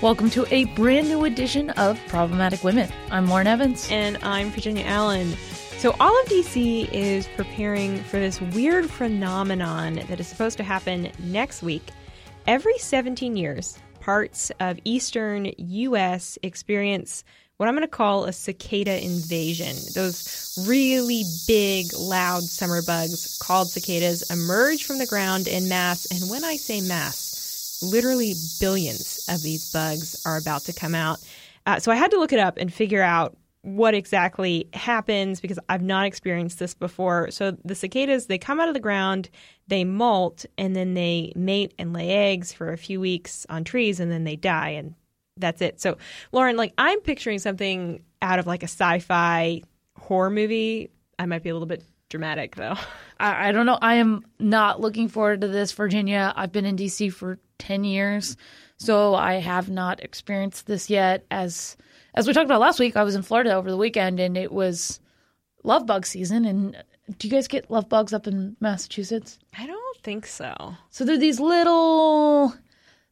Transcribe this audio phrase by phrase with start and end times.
[0.00, 2.90] Welcome to a brand new edition of Problematic Women.
[3.10, 3.86] I'm Lauren Evans.
[3.90, 5.36] And I'm Virginia Allen.
[5.76, 11.12] So, all of DC is preparing for this weird phenomenon that is supposed to happen
[11.18, 11.90] next week.
[12.46, 16.38] Every 17 years, parts of eastern U.S.
[16.42, 17.22] experience
[17.60, 19.76] what I'm going to call a cicada invasion.
[19.94, 26.06] Those really big, loud summer bugs called cicadas emerge from the ground in mass.
[26.06, 31.18] And when I say mass, literally billions of these bugs are about to come out.
[31.66, 35.58] Uh, so I had to look it up and figure out what exactly happens because
[35.68, 37.30] I've not experienced this before.
[37.30, 39.28] So the cicadas, they come out of the ground,
[39.68, 44.00] they molt, and then they mate and lay eggs for a few weeks on trees,
[44.00, 44.94] and then they die, and
[45.40, 45.80] that's it.
[45.80, 45.98] So
[46.32, 49.62] Lauren, like I'm picturing something out of like a sci-fi
[49.96, 50.90] horror movie.
[51.18, 52.74] I might be a little bit dramatic though.
[53.20, 53.78] I, I don't know.
[53.80, 56.32] I am not looking forward to this, Virginia.
[56.36, 58.36] I've been in DC for 10 years.
[58.76, 61.26] So I have not experienced this yet.
[61.30, 61.76] As
[62.14, 64.50] as we talked about last week, I was in Florida over the weekend and it
[64.50, 65.00] was
[65.62, 66.44] love bug season.
[66.44, 66.82] And
[67.18, 69.38] do you guys get love bugs up in Massachusetts?
[69.56, 70.74] I don't think so.
[70.90, 72.54] So they're these little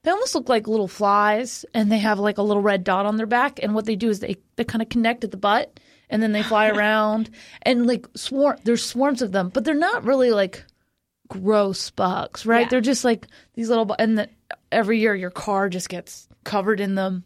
[0.09, 3.19] they almost look like little flies and they have like a little red dot on
[3.19, 5.79] their back and what they do is they they kind of connect at the butt
[6.09, 7.29] and then they fly around
[7.61, 10.65] and like swarm there's swarms of them but they're not really like
[11.29, 12.69] gross bugs right Yeah.
[12.71, 14.29] they're just like these little bu- and the,
[14.73, 17.23] every year your car just gets covered in them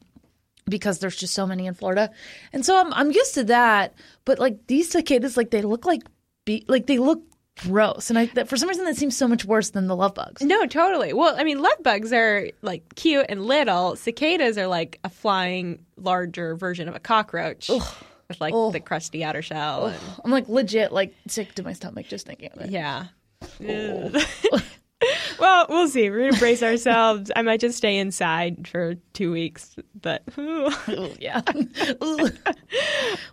[0.66, 2.10] because there's just so many in Florida
[2.52, 6.02] and so I'm I'm used to that but like these cicadas like they look like
[6.44, 7.22] be like they look
[7.60, 10.14] gross and I that, for some reason that seems so much worse than the love
[10.14, 11.12] bugs No, totally.
[11.12, 13.94] Well, I mean, love bugs are like cute and little.
[13.96, 19.42] Cicadas are like a flying, larger version of a cockroach with like the crusty outer
[19.42, 19.86] shell.
[19.86, 23.06] and- I'm like legit like sick to my stomach just thinking of it yeah.
[23.68, 24.10] Oh.
[25.38, 26.10] well, we'll see.
[26.10, 27.30] We're gonna brace ourselves.
[27.34, 30.44] I might just stay inside for two weeks, but all
[30.88, 31.40] Ooh, yeah.
[32.02, 32.28] Ooh.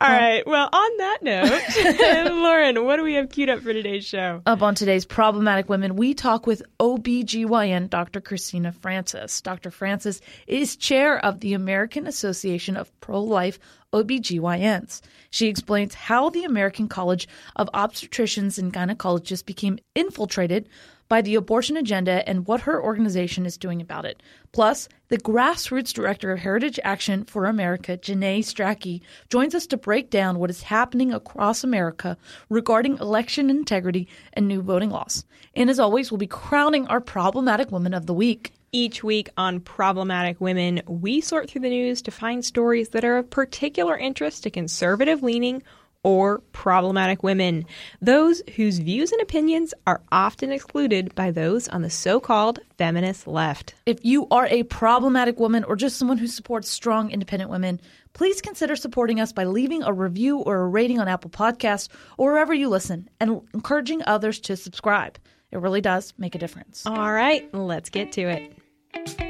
[0.02, 0.44] right.
[0.46, 4.42] Well, on that note, Lauren, what do we have queued up for today's show?
[4.46, 8.22] Up on today's Problematic Women, we talk with OBGYN Dr.
[8.22, 9.42] Christina Francis.
[9.42, 9.72] Dr.
[9.72, 13.60] Francis is chair of the American Association of Pro Life
[13.94, 15.02] OBGYNs.
[15.30, 20.70] She explains how the American College of Obstetricians and Gynecologists became infiltrated
[21.08, 24.22] by the abortion agenda and what her organization is doing about it.
[24.52, 30.10] Plus, the grassroots director of Heritage Action for America, Janae Stracke, joins us to break
[30.10, 32.18] down what is happening across America
[32.50, 35.26] regarding election integrity and new voting laws.
[35.56, 38.54] And as always, we'll be crowning our problematic woman of the week.
[38.72, 43.18] Each week on Problematic Women, we sort through the news to find stories that are
[43.18, 45.64] of particular interest to conservative leaning
[46.04, 47.66] or problematic women,
[48.02, 53.28] those whose views and opinions are often excluded by those on the so called feminist
[53.28, 53.76] left.
[53.86, 57.82] If you are a problematic woman or just someone who supports strong, independent women,
[58.14, 62.32] please consider supporting us by leaving a review or a rating on Apple Podcasts or
[62.32, 65.18] wherever you listen and encouraging others to subscribe.
[65.52, 66.86] It really does make a difference.
[66.86, 69.29] All right, let's get to it.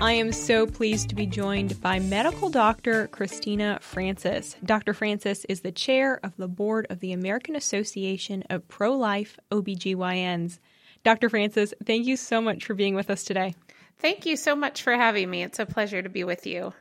[0.00, 4.54] I am so pleased to be joined by medical doctor Christina Francis.
[4.64, 4.94] Dr.
[4.94, 10.60] Francis is the chair of the board of the American Association of Pro Life OBGYNs.
[11.02, 11.28] Dr.
[11.28, 13.56] Francis, thank you so much for being with us today.
[13.98, 15.42] Thank you so much for having me.
[15.42, 16.72] It's a pleasure to be with you.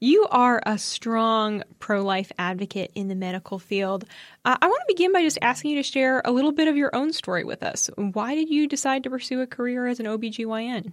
[0.00, 4.06] You are a strong pro life advocate in the medical field.
[4.44, 6.76] Uh, I want to begin by just asking you to share a little bit of
[6.76, 7.88] your own story with us.
[7.96, 10.92] Why did you decide to pursue a career as an OBGYN?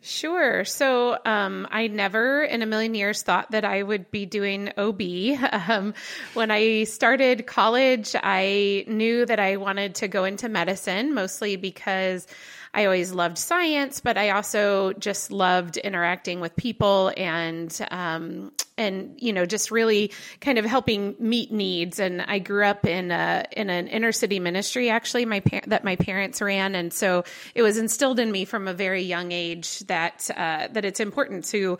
[0.00, 0.64] Sure.
[0.64, 5.02] So um, I never in a million years thought that I would be doing OB.
[5.68, 5.92] Um,
[6.34, 12.26] when I started college, I knew that I wanted to go into medicine, mostly because
[12.74, 19.14] I always loved science, but I also just loved interacting with people and um, and
[19.18, 21.98] you know just really kind of helping meet needs.
[21.98, 25.84] And I grew up in a in an inner city ministry actually my par- that
[25.84, 29.80] my parents ran, and so it was instilled in me from a very young age
[29.80, 31.78] that uh, that it's important to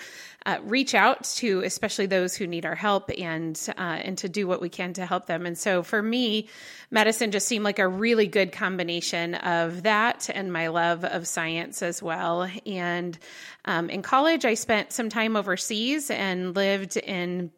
[0.48, 4.48] uh, reach out to especially those who need our help and uh, and to do
[4.48, 5.44] what we can to help them.
[5.44, 6.48] And so for me,
[6.90, 11.82] medicine just seemed like a really good combination of that and my love of science
[11.82, 12.48] as well.
[12.64, 13.18] And
[13.66, 17.50] um, in college, I spent some time overseas and lived in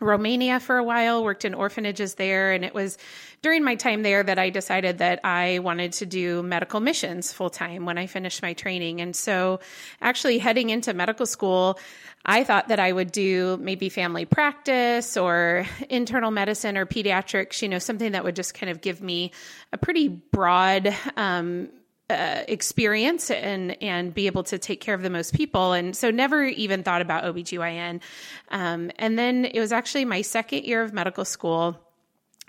[0.00, 2.52] Romania for a while, worked in orphanages there.
[2.52, 2.98] And it was
[3.42, 7.50] during my time there that I decided that I wanted to do medical missions full
[7.50, 9.00] time when I finished my training.
[9.00, 9.60] And so,
[10.00, 11.78] actually, heading into medical school,
[12.24, 17.68] I thought that I would do maybe family practice or internal medicine or pediatrics, you
[17.68, 19.32] know, something that would just kind of give me
[19.72, 21.68] a pretty broad um,
[22.10, 25.72] uh, experience and and be able to take care of the most people.
[25.72, 28.00] And so never even thought about OBGYN
[28.50, 31.78] um, and then it was actually my second year of medical school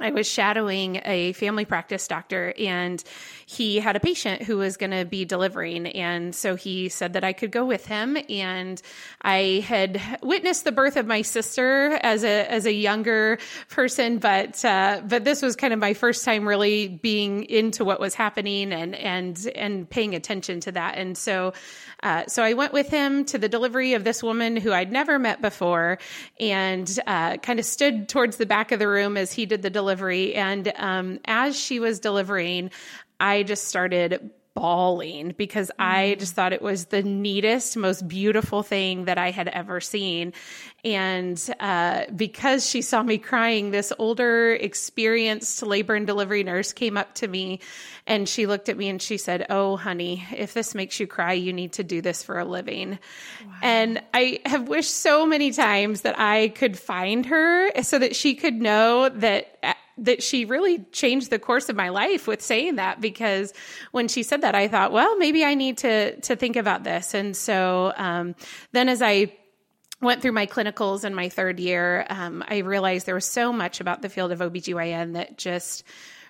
[0.02, 3.04] I was shadowing a family practice doctor and
[3.46, 5.88] he had a patient who was going to be delivering.
[5.88, 8.18] And so he said that I could go with him.
[8.30, 8.82] And
[9.22, 14.64] I had witnessed the birth of my sister as a, as a younger person, but,
[14.64, 18.72] uh, but this was kind of my first time really being into what was happening
[18.72, 20.98] and, and, and paying attention to that.
[20.98, 21.54] And so,
[22.04, 25.20] uh, so I went with him to the delivery of this woman who I'd never
[25.20, 25.98] met before
[26.40, 29.70] and, uh, kind of stood towards the back of the room as he did the
[29.70, 30.36] delivery delivery.
[30.36, 32.70] And um, as she was delivering,
[33.20, 36.20] I just started bawling because I mm.
[36.20, 40.34] just thought it was the neatest, most beautiful thing that I had ever seen.
[40.84, 46.98] And uh, because she saw me crying, this older, experienced labor and delivery nurse came
[46.98, 47.62] up to me
[48.06, 51.34] and she looked at me and she said, Oh, honey, if this makes you cry,
[51.34, 53.00] you need to do this for a living.
[53.46, 53.54] Wow.
[53.62, 58.36] And I have wished so many times that I could find her so that she
[58.36, 59.58] could know that
[60.06, 63.54] that she really changed the course of my life with saying that because
[63.92, 67.14] when she said that, I thought, well, maybe I need to to think about this.
[67.14, 68.36] And so um,
[68.72, 69.34] then as I
[70.02, 73.82] went through my clinicals in my third year, um, I realized there was so much
[73.82, 75.84] about the field of OBGYN that just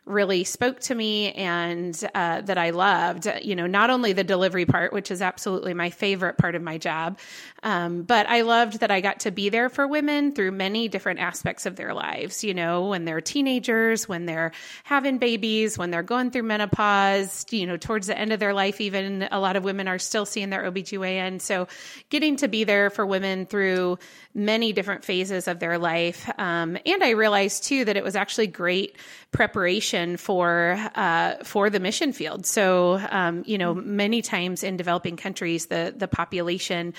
[0.10, 3.28] really spoke to me and uh, that I loved.
[3.42, 6.78] You know, not only the delivery part, which is absolutely my favorite part of my
[6.78, 7.20] job,
[7.62, 11.20] um, but I loved that I got to be there for women through many different
[11.20, 12.44] aspects of their lives.
[12.44, 14.52] You know, when they're teenagers, when they're
[14.84, 18.82] having babies, when they're going through menopause, you know, towards the end of their life,
[18.82, 21.42] even a lot of women are still seeing their OBGYN.
[21.42, 21.68] So
[22.10, 24.00] getting to be there for women through
[24.34, 26.30] many different phases of their life.
[26.40, 28.96] Um, and I realized too that it was actually great
[29.32, 32.46] preparation for uh, for the mission field.
[32.46, 36.94] So um, you know, many times in developing countries, the the population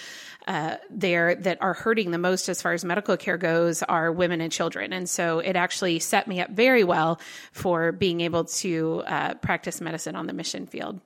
[0.47, 4.41] uh, there that are hurting the most as far as medical care goes are women
[4.41, 7.21] and children, and so it actually set me up very well
[7.53, 11.01] for being able to uh, practice medicine on the mission field.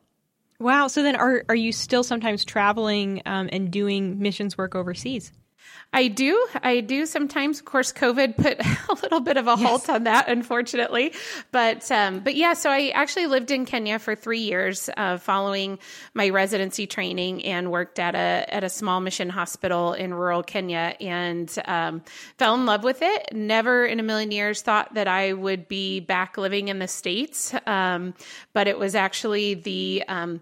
[0.60, 0.88] Wow.
[0.88, 5.32] So then, are are you still sometimes traveling um, and doing missions work overseas?
[5.94, 6.44] I do.
[6.60, 7.60] I do sometimes.
[7.60, 8.58] Of course, COVID put
[8.88, 11.12] a little bit of a halt on that, unfortunately.
[11.52, 15.78] But um, but yeah, so I actually lived in Kenya for three years, uh, following
[16.12, 20.96] my residency training, and worked at a at a small mission hospital in rural Kenya,
[21.00, 22.02] and um,
[22.38, 23.28] fell in love with it.
[23.32, 27.54] Never in a million years thought that I would be back living in the states,
[27.68, 28.14] um,
[28.52, 30.40] but it was actually the um,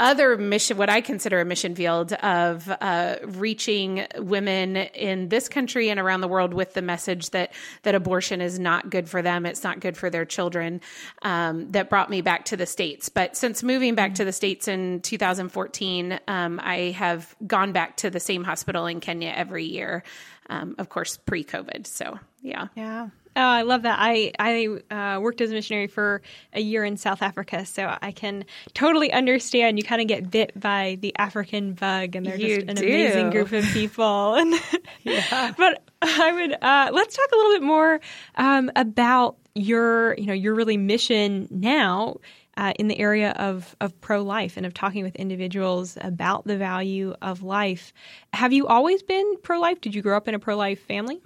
[0.00, 5.90] other mission, what I consider a mission field of uh, reaching women in this country
[5.90, 7.52] and around the world with the message that
[7.82, 10.80] that abortion is not good for them, it's not good for their children.
[11.22, 13.08] Um, that brought me back to the states.
[13.08, 18.10] But since moving back to the states in 2014, um, I have gone back to
[18.10, 20.04] the same hospital in Kenya every year.
[20.48, 21.86] Um, of course, pre-COVID.
[21.86, 23.08] So yeah, yeah.
[23.38, 23.96] Oh, I love that.
[24.00, 28.10] I I uh, worked as a missionary for a year in South Africa, so I
[28.10, 28.44] can
[28.74, 29.78] totally understand.
[29.78, 32.82] You kind of get bit by the African bug, and they're you just an do.
[32.88, 34.36] amazing group of people.
[35.04, 35.52] Yeah.
[35.56, 38.00] but I would uh, let's talk a little bit more
[38.34, 42.16] um, about your you know your really mission now.
[42.56, 46.56] Uh, in the area of, of pro life and of talking with individuals about the
[46.56, 47.92] value of life.
[48.32, 49.80] Have you always been pro life?
[49.80, 51.20] Did you grow up in a pro life family?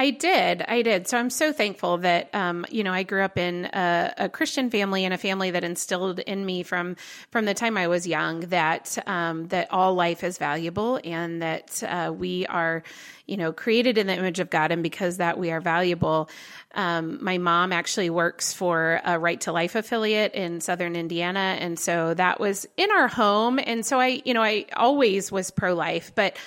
[0.00, 0.64] I did.
[0.66, 1.08] I did.
[1.08, 4.70] So I'm so thankful that, um, you know, I grew up in a, a, Christian
[4.70, 6.96] family and a family that instilled in me from,
[7.30, 11.82] from the time I was young that, um, that all life is valuable and that,
[11.82, 12.82] uh, we are,
[13.26, 14.72] you know, created in the image of God.
[14.72, 16.30] And because that we are valuable,
[16.74, 21.58] um, my mom actually works for a Right to Life affiliate in Southern Indiana.
[21.60, 23.58] And so that was in our home.
[23.62, 26.38] And so I, you know, I always was pro life, but,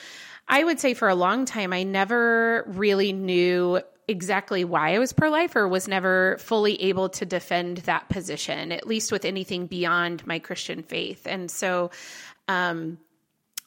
[0.48, 5.14] I would say for a long time, I never really knew exactly why I was
[5.14, 9.68] pro life or was never fully able to defend that position, at least with anything
[9.68, 11.26] beyond my Christian faith.
[11.26, 11.92] And so
[12.48, 12.98] um,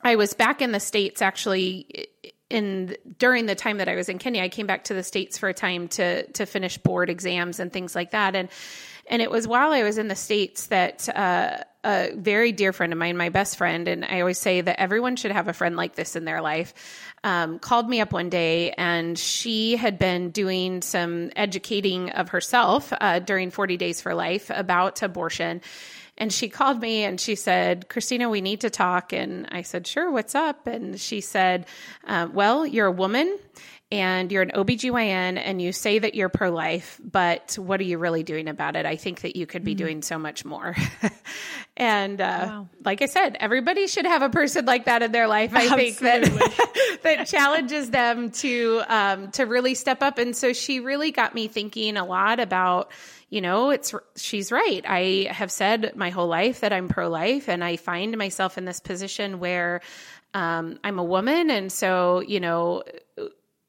[0.02, 2.08] I was back in the States actually
[2.48, 5.36] in during the time that I was in Kenya, I came back to the States
[5.36, 8.36] for a time to to finish board exams and things like that.
[8.36, 8.48] And
[9.08, 12.92] and it was while I was in the States that uh, a very dear friend
[12.92, 15.76] of mine, my best friend, and I always say that everyone should have a friend
[15.76, 16.74] like this in their life,
[17.22, 22.92] um, called me up one day and she had been doing some educating of herself
[23.00, 25.60] uh, during 40 Days for Life about abortion.
[26.18, 29.12] And she called me and she said, Christina, we need to talk.
[29.12, 30.66] And I said, sure, what's up?
[30.66, 31.66] And she said,
[32.06, 33.38] uh, well, you're a woman
[33.92, 37.98] and you're an OBGYN and you say that you're pro life, but what are you
[37.98, 38.84] really doing about it?
[38.84, 39.84] I think that you could be mm-hmm.
[39.84, 40.74] doing so much more.
[41.76, 42.68] and uh, wow.
[42.84, 45.54] like I said, everybody should have a person like that in their life.
[45.54, 45.90] I Absolutely.
[45.90, 50.18] think that that challenges them to um, to really step up.
[50.18, 52.90] And so she really got me thinking a lot about
[53.28, 54.84] you know, it's she's right.
[54.86, 58.64] I have said my whole life that I'm pro life, and I find myself in
[58.64, 59.80] this position where
[60.32, 62.84] um, I'm a woman, and so you know,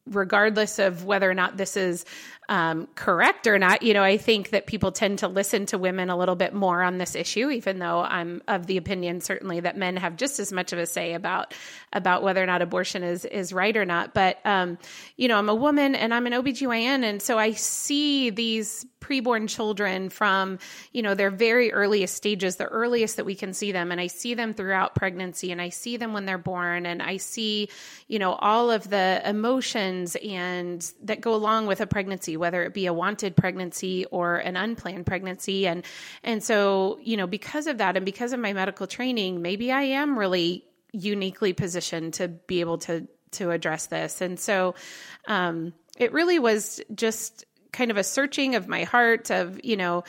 [0.05, 2.05] regardless of whether or not this is
[2.49, 3.83] um, correct or not.
[3.83, 6.81] You know, I think that people tend to listen to women a little bit more
[6.81, 10.53] on this issue, even though I'm of the opinion certainly that men have just as
[10.53, 11.53] much of a say about
[11.91, 14.13] about whether or not abortion is is right or not.
[14.13, 14.77] But um,
[15.17, 19.47] you know, I'm a woman and I'm an OBGYN, and so I see these preborn
[19.47, 20.59] children from
[20.91, 24.07] you know their very earliest stages the earliest that we can see them and i
[24.07, 27.69] see them throughout pregnancy and i see them when they're born and i see
[28.07, 32.73] you know all of the emotions and that go along with a pregnancy whether it
[32.73, 35.67] be a wanted pregnancy or an unplanned pregnancy.
[35.67, 35.83] And,
[36.23, 39.81] and so, you know, because of that and because of my medical training, maybe I
[39.83, 44.21] am really uniquely positioned to be able to, to address this.
[44.21, 44.75] And so,
[45.27, 50.03] um, it really was just kind of a searching of my heart of, you know,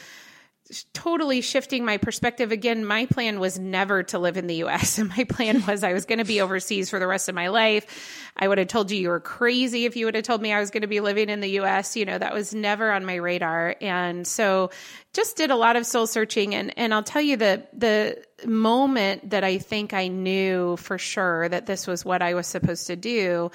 [0.92, 2.84] totally shifting my perspective again.
[2.84, 6.04] My plan was never to live in the US and my plan was I was
[6.04, 8.30] going to be overseas for the rest of my life.
[8.37, 10.60] I would have told you you were crazy if you would have told me I
[10.60, 13.16] was going to be living in the US you know that was never on my
[13.16, 13.76] radar.
[13.80, 14.70] And so
[15.12, 16.54] just did a lot of soul searching.
[16.54, 21.48] And and I'll tell you the the moment that I think I knew for sure
[21.48, 23.50] that this was what I was supposed to do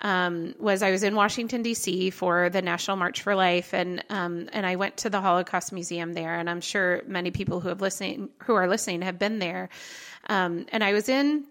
[0.00, 2.10] um, was I was in Washington D.C.
[2.10, 6.12] for the National March for Life, and um, and I went to the Holocaust Museum
[6.12, 9.68] there, and I'm sure many people who have listening who are listening have been there.
[10.28, 11.46] Um, and I was in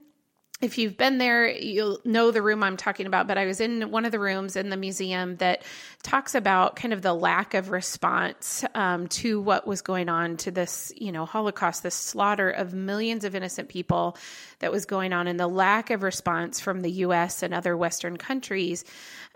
[0.59, 3.27] if you've been there, you'll know the room I'm talking about.
[3.27, 5.61] But I was in one of the rooms in the museum that
[6.01, 10.51] talks about kind of the lack of response um, to what was going on to
[10.51, 14.17] this, you know, Holocaust, this slaughter of millions of innocent people
[14.57, 17.43] that was going on, and the lack of response from the U.S.
[17.43, 18.83] and other Western countries.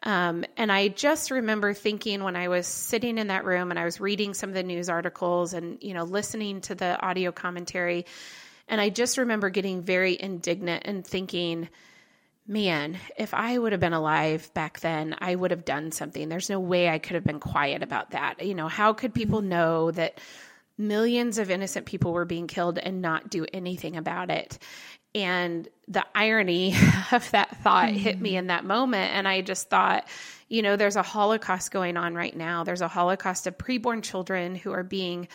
[0.04, 3.86] Um, and I just remember thinking when I was sitting in that room and I
[3.86, 8.08] was reading some of the news articles and you know listening to the audio commentary
[8.72, 11.68] and I just remember getting very indignant and thinking,
[12.48, 16.30] man, if I would have been alive back then, I would have done something.
[16.30, 18.46] There's no way I could have been quiet about that.
[18.46, 20.20] You know, how could people know that
[20.78, 24.58] millions of innocent people were being killed and not do anything about it?
[25.13, 26.74] And the irony
[27.12, 27.98] of that thought mm-hmm.
[27.98, 28.38] hit me mm-hmm.
[28.38, 29.13] in that moment.
[29.13, 30.08] And I just thought,
[30.48, 32.63] you know, there's a Holocaust going on right now.
[32.63, 35.28] There's a Holocaust of preborn children who are being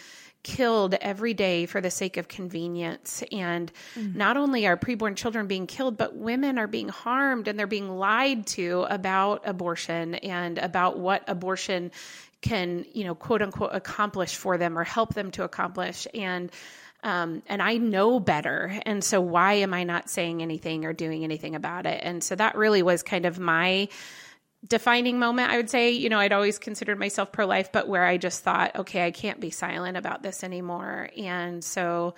[0.47, 3.25] killed every day for the sake of convenience.
[3.33, 4.15] And mm.
[4.15, 7.91] not only are preborn children being killed, but women are being harmed and they're being
[7.91, 11.91] lied to about abortion and about what abortion
[12.43, 16.07] can, you know, quote unquote, accomplish for them or help them to accomplish.
[16.15, 16.53] And
[17.03, 18.81] um, and I know better.
[18.87, 22.01] And so, why am I not saying anything or doing anything about it?
[22.03, 23.89] And so, that really was kind of my
[24.67, 25.91] defining moment, I would say.
[25.91, 29.11] You know, I'd always considered myself pro life, but where I just thought, okay, I
[29.11, 31.11] can't be silent about this anymore.
[31.17, 32.15] And so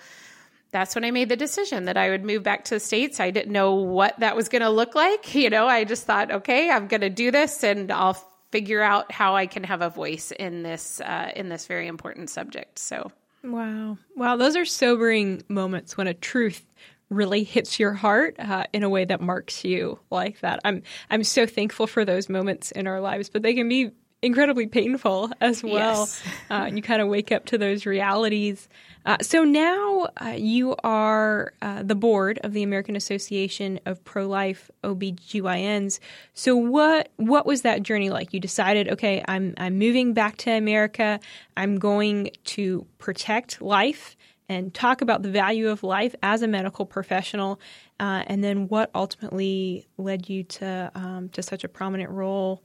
[0.71, 3.19] that's when I made the decision that I would move back to the States.
[3.19, 5.35] I didn't know what that was going to look like.
[5.39, 8.17] You know, I just thought, okay, I'm going to do this and I'll
[8.51, 12.29] figure out how I can have a voice in this, uh, in this very important
[12.29, 12.77] subject.
[12.77, 13.11] So.
[13.43, 13.97] Wow.
[14.17, 14.35] Wow.
[14.35, 16.65] Those are sobering moments when a truth
[17.09, 20.59] really hits your heart uh, in a way that marks you like that.
[20.63, 24.67] I'm I'm so thankful for those moments in our lives, but they can be incredibly
[24.67, 26.01] painful as well.
[26.01, 26.23] Yes.
[26.49, 28.67] uh, you kind of wake up to those realities.
[29.05, 34.69] Uh, so now uh, you are uh, the board of the American Association of Pro-Life
[34.83, 35.99] OBGYNs.
[36.33, 38.33] So what what was that journey like?
[38.33, 41.19] You decided, okay, I'm I'm moving back to America.
[41.55, 44.15] I'm going to protect life
[44.49, 47.61] and talk about the value of life as a medical professional,
[47.99, 52.63] uh, and then what ultimately led you to um, to such a prominent role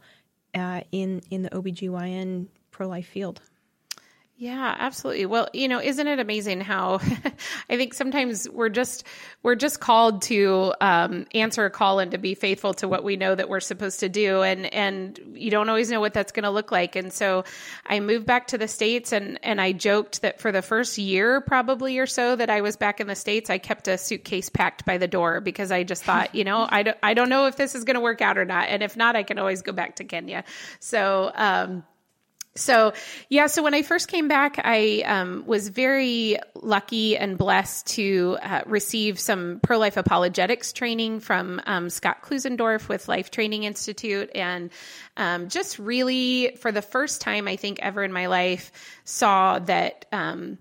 [0.55, 3.41] uh, in in the OBGYN pro life field.
[4.37, 5.27] Yeah, absolutely.
[5.27, 6.95] Well, you know, isn't it amazing how
[7.71, 9.05] I think sometimes we're just
[9.45, 13.15] we're just called to um, answer a call and to be faithful to what we
[13.15, 16.43] know that we're supposed to do, and and you don't always know what that's going
[16.43, 16.97] to look like.
[16.97, 17.45] And so,
[17.87, 21.41] I moved back to the states, and and I joked that for the first year,
[21.41, 24.85] probably or so, that I was back in the states, I kept a suitcase packed
[24.85, 27.55] by the door because I just thought, you know, I don't I don't know if
[27.55, 29.71] this is going to work out or not, and if not, I can always go
[29.71, 30.43] back to Kenya.
[30.81, 31.31] So.
[31.37, 31.85] Um,
[32.57, 32.93] so,
[33.29, 38.39] yeah, so when I first came back, I um, was very lucky and blessed to
[38.41, 44.31] uh, receive some pro life apologetics training from um, Scott Klusendorf with Life Training Institute.
[44.37, 44.71] And
[45.17, 48.71] um, just really, for the first time, I think, ever in my life,
[49.05, 50.59] saw that um,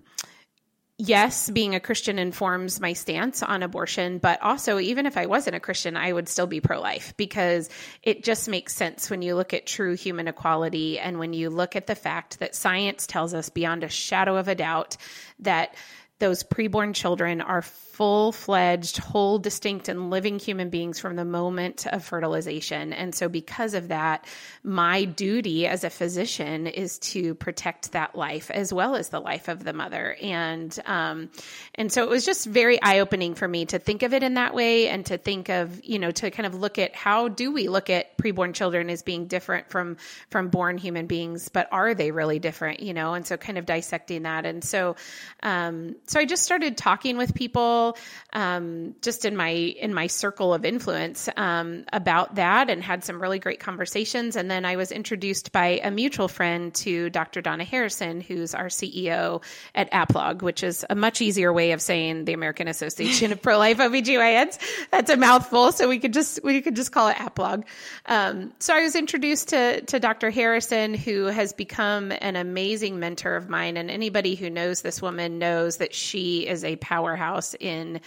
[0.98, 5.56] yes, being a Christian informs my stance on abortion, but also, even if I wasn't
[5.56, 7.68] a Christian, I would still be pro life because
[8.02, 11.76] it just makes sense when you look at true human equality and when you look
[11.76, 14.96] at the fact that science tells us beyond a shadow of a doubt
[15.40, 15.74] that
[16.20, 17.62] those preborn children are
[17.94, 22.92] full fledged, whole, distinct, and living human beings from the moment of fertilization.
[22.92, 24.26] And so, because of that,
[24.64, 29.46] my duty as a physician is to protect that life as well as the life
[29.46, 30.16] of the mother.
[30.20, 31.30] And um,
[31.76, 34.34] and so it was just very eye opening for me to think of it in
[34.34, 37.52] that way, and to think of you know to kind of look at how do
[37.52, 39.98] we look at preborn children as being different from
[40.30, 42.80] from born human beings, but are they really different?
[42.80, 44.46] You know, and so kind of dissecting that.
[44.46, 44.96] And so
[45.44, 47.83] um, so I just started talking with people
[48.32, 53.20] um, just in my in my circle of influence um, about that, and had some
[53.20, 54.36] really great conversations.
[54.36, 57.40] And then I was introduced by a mutual friend to Dr.
[57.42, 59.42] Donna Harrison, who's our CEO
[59.74, 63.58] at APLOG, which is a much easier way of saying the American Association of Pro
[63.58, 64.58] Life OBGYNs.
[64.90, 67.64] That's a mouthful, so we could just we could just call it APLOG.
[68.06, 70.30] Um, so I was introduced to to Dr.
[70.30, 75.38] Harrison, who has become an amazing mentor of mine, and anybody who knows this woman
[75.38, 78.00] knows that she is a powerhouse in in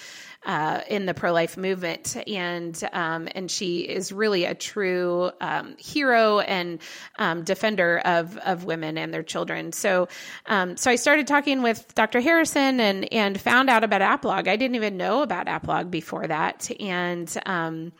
[0.45, 5.75] uh, in the pro life movement, and um, and she is really a true um,
[5.77, 6.79] hero and
[7.19, 9.71] um, defender of of women and their children.
[9.71, 10.07] So
[10.45, 12.21] um, so I started talking with Dr.
[12.21, 14.47] Harrison and and found out about Aplog.
[14.47, 17.91] I didn't even know about Aplog before that, and um,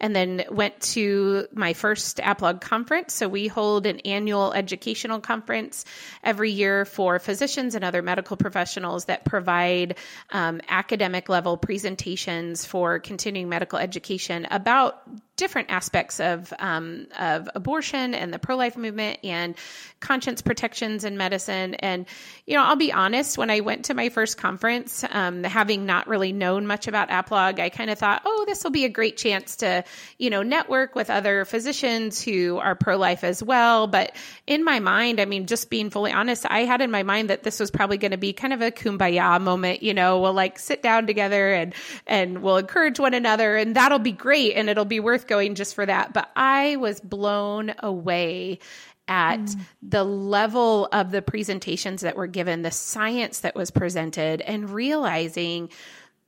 [0.00, 3.14] and then went to my first APLOG conference.
[3.14, 5.84] So we hold an annual educational conference
[6.22, 9.96] every year for physicians and other medical professionals that provide
[10.30, 15.02] um, academic level presentations for continuing medical education about
[15.38, 19.54] different aspects of um, of abortion and the pro life movement and
[20.00, 21.74] conscience protections in medicine.
[21.74, 22.06] And
[22.44, 23.38] you know, I'll be honest.
[23.38, 27.60] When I went to my first conference, um, having not really known much about APLOG,
[27.60, 29.84] I kind of thought, oh, this will be a great chance to
[30.18, 33.86] you know network with other physicians who are pro life as well.
[33.86, 34.14] But
[34.46, 37.44] in my mind, I mean, just being fully honest, I had in my mind that
[37.44, 39.84] this was probably going to be kind of a kumbaya moment.
[39.84, 41.74] You know, we'll like sit down together and
[42.08, 45.74] and we'll encourage one another, and that'll be great, and it'll be worth going just
[45.74, 46.12] for that.
[46.12, 48.58] But I was blown away
[49.06, 49.60] at mm.
[49.82, 55.70] the level of the presentations that were given, the science that was presented, and realizing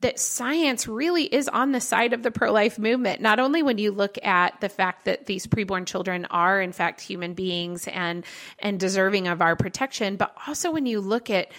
[0.00, 3.20] that science really is on the side of the pro life movement.
[3.20, 7.02] Not only when you look at the fact that these preborn children are, in fact,
[7.02, 8.24] human beings and,
[8.58, 11.52] and deserving of our protection, but also when you look at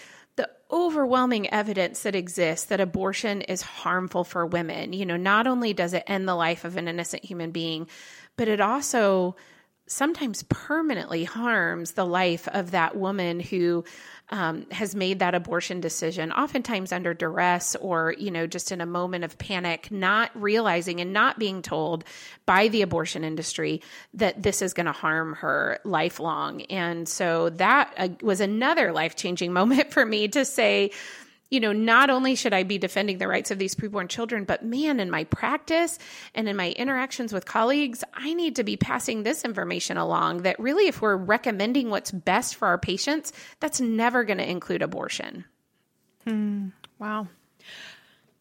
[0.72, 4.94] overwhelming evidence that exists that abortion is harmful for women.
[4.94, 7.88] You know, not only does it end the life of an innocent human being,
[8.38, 9.36] but it also
[9.92, 13.84] sometimes permanently harms the life of that woman who
[14.30, 18.86] um, has made that abortion decision, oftentimes under duress or, you know, just in a
[18.86, 22.06] moment of panic, not realizing and not being told
[22.46, 23.82] by the abortion industry
[24.14, 26.62] that this is going to harm her lifelong.
[26.64, 30.92] And so that uh, was another life changing moment for me to say,
[31.52, 34.64] you know, not only should I be defending the rights of these preborn children, but
[34.64, 36.00] man, in my practice
[36.34, 40.60] and in my interactions with colleagues, I need to be passing this information along that
[40.60, 45.46] really, if we're recommending what's best for our patients, that's never going to include abortion.
[46.26, 46.70] Hmm.
[46.98, 47.28] Wow.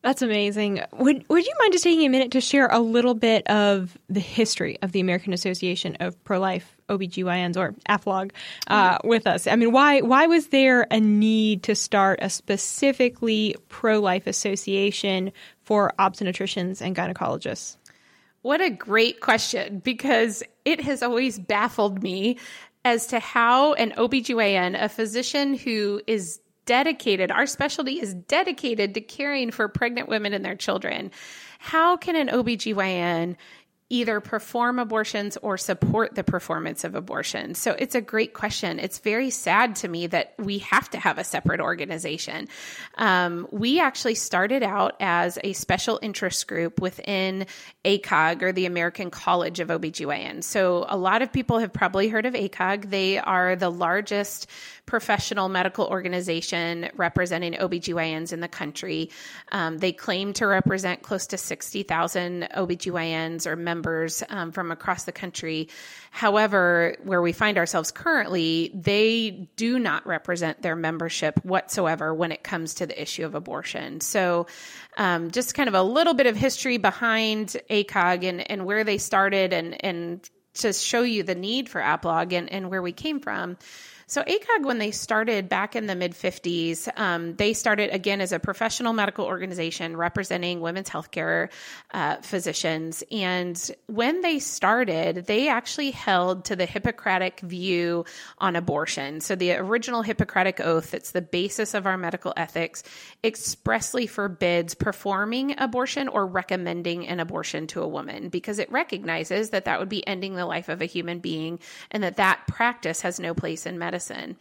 [0.03, 0.83] That's amazing.
[0.93, 4.21] Would Would you mind just taking a minute to share a little bit of the
[4.21, 8.33] history of the American Association of Pro Life OBGYNs or APLOG
[8.67, 9.47] uh, with us?
[9.47, 15.33] I mean, why why was there a need to start a specifically pro life association
[15.63, 17.77] for obstetricians and gynecologists?
[18.43, 22.39] What a great question because it has always baffled me
[22.85, 29.01] as to how an OBGYN, a physician who is dedicated, our specialty is dedicated to
[29.01, 31.11] caring for pregnant women and their children.
[31.59, 33.37] How can an OBGYN
[33.91, 37.57] either perform abortions or support the performance of abortion?
[37.57, 38.79] So it's a great question.
[38.79, 42.47] It's very sad to me that we have to have a separate organization.
[42.97, 47.47] Um, we actually started out as a special interest group within
[47.85, 50.45] ACOG or the American College of OBGYN.
[50.45, 52.91] So a lot of people have probably heard of ACOG.
[52.91, 54.47] They are the largest
[54.87, 59.11] professional medical organization representing OBGYNs in the country.
[59.51, 63.80] Um, they claim to represent close to 60,000 OBGYNs or members
[64.29, 65.69] um, from across the country.
[66.11, 72.43] However, where we find ourselves currently, they do not represent their membership whatsoever when it
[72.43, 74.01] comes to the issue of abortion.
[74.01, 74.47] So,
[74.97, 78.99] um, just kind of a little bit of history behind ACOG and, and where they
[78.99, 83.21] started and, and to show you the need for APLOG and, and where we came
[83.21, 83.57] from.
[84.11, 88.33] So ACOG, when they started back in the mid 50s, um, they started again as
[88.33, 91.49] a professional medical organization representing women's healthcare
[91.93, 93.05] uh, physicians.
[93.13, 98.05] And when they started, they actually held to the Hippocratic view
[98.39, 99.21] on abortion.
[99.21, 102.83] So the original Hippocratic oath, that's the basis of our medical ethics,
[103.23, 109.67] expressly forbids performing abortion or recommending an abortion to a woman because it recognizes that
[109.67, 111.61] that would be ending the life of a human being
[111.93, 114.37] and that that practice has no place in medicine medicine.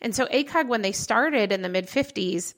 [0.00, 2.54] And so ACOG, when they started in the mid 50s,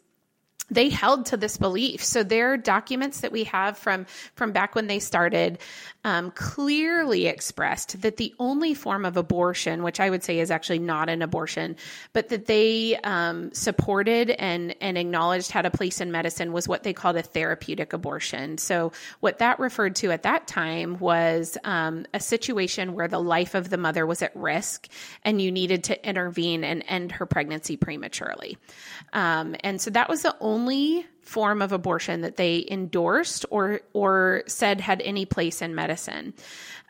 [0.71, 2.03] they held to this belief.
[2.03, 5.59] So their documents that we have from from back when they started
[6.05, 10.79] um, clearly expressed that the only form of abortion, which I would say is actually
[10.79, 11.77] not an abortion,
[12.13, 16.83] but that they um, supported and and acknowledged had a place in medicine was what
[16.83, 18.59] they called a therapeutic abortion.
[18.59, 23.55] So what that referred to at that time was um, a situation where the life
[23.55, 24.89] of the mother was at risk,
[25.25, 28.57] and you needed to intervene and end her pregnancy prematurely.
[29.13, 30.54] Um, and so that was the only
[31.23, 36.35] form of abortion that they endorsed or or said had any place in medicine.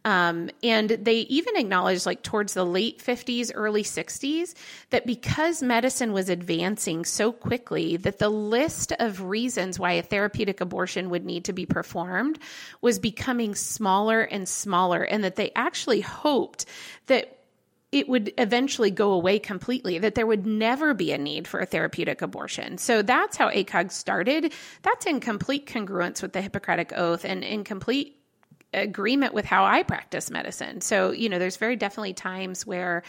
[0.06, 4.52] Um, and they even acknowledged, like towards the late 50s, early 60s,
[4.90, 10.60] that because medicine was advancing so quickly, that the list of reasons why a therapeutic
[10.60, 12.38] abortion would need to be performed
[12.82, 16.66] was becoming smaller and smaller, and that they actually hoped
[17.06, 17.33] that
[17.94, 21.66] it would eventually go away completely, that there would never be a need for a
[21.66, 22.76] therapeutic abortion.
[22.76, 24.52] So that's how ACOG started.
[24.82, 28.18] That's in complete congruence with the Hippocratic Oath and in complete
[28.74, 30.80] agreement with how I practice medicine.
[30.80, 33.02] So, you know, there's very definitely times where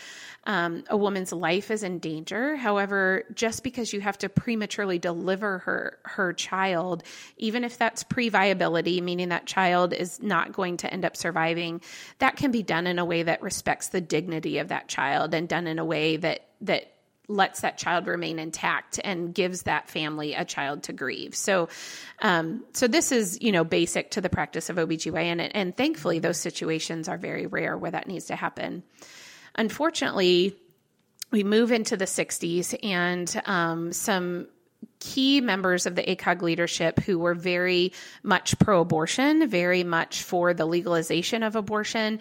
[0.45, 2.55] um, a woman's life is in danger.
[2.55, 7.03] However, just because you have to prematurely deliver her her child,
[7.37, 11.81] even if that's pre-viability, meaning that child is not going to end up surviving,
[12.19, 15.49] that can be done in a way that respects the dignity of that child and
[15.49, 16.94] done in a way that that
[17.27, 21.35] lets that child remain intact and gives that family a child to grieve.
[21.35, 21.69] So,
[22.21, 25.41] um, so this is, you know, basic to the practice of OBGYN.
[25.41, 28.83] And, and thankfully, those situations are very rare where that needs to happen.
[29.55, 30.55] Unfortunately,
[31.31, 34.47] we move into the 60s and um, some
[34.99, 37.93] key members of the ACOG leadership who were very
[38.23, 42.19] much pro abortion, very much for the legalization of abortion,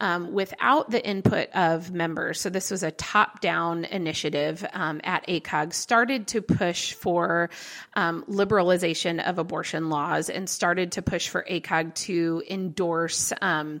[0.00, 2.40] um, without the input of members.
[2.40, 7.50] So, this was a top down initiative um, at ACOG, started to push for
[7.94, 13.80] um, liberalization of abortion laws and started to push for ACOG to endorse um,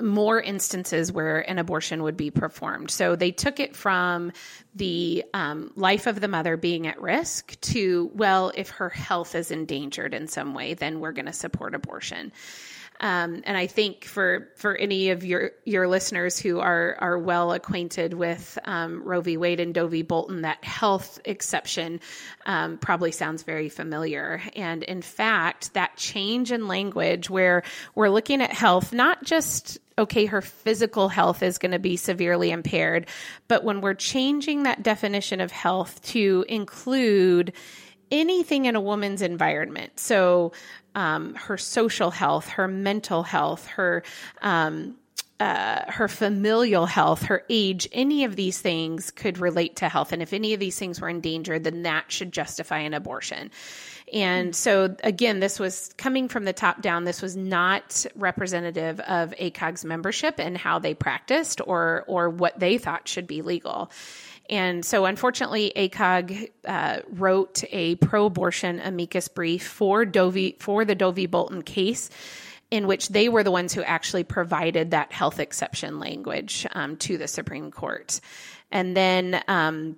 [0.00, 2.90] more instances where an abortion would be performed.
[2.90, 4.32] So they took it from
[4.74, 9.50] the um, life of the mother being at risk to, well, if her health is
[9.50, 12.32] endangered in some way, then we're going to support abortion.
[13.02, 17.52] Um, and I think for for any of your your listeners who are are well
[17.52, 19.36] acquainted with um, Roe v.
[19.36, 20.02] Wade and Doe v.
[20.02, 22.00] Bolton, that health exception
[22.46, 24.40] um, probably sounds very familiar.
[24.54, 27.64] And in fact, that change in language where
[27.96, 32.50] we're looking at health not just okay, her physical health is going to be severely
[32.50, 33.06] impaired.
[33.46, 37.52] But when we're changing that definition of health to include
[38.12, 40.52] anything in a woman's environment, so
[40.94, 44.04] um, her social health, her mental health, her
[44.42, 44.96] um,
[45.40, 50.12] uh, her familial health, her age, any of these things could relate to health.
[50.12, 53.50] And if any of these things were in danger, then that should justify an abortion.
[54.12, 57.02] And so, again, this was coming from the top down.
[57.02, 62.78] This was not representative of ACOG's membership and how they practiced or or what they
[62.78, 63.90] thought should be legal.
[64.52, 70.56] And so, unfortunately, ACOG uh, wrote a pro-abortion amicus brief for Doe v.
[70.60, 71.24] for the Doe v.
[71.24, 72.10] Bolton case,
[72.70, 77.16] in which they were the ones who actually provided that health exception language um, to
[77.16, 78.20] the Supreme Court.
[78.70, 79.96] And then um,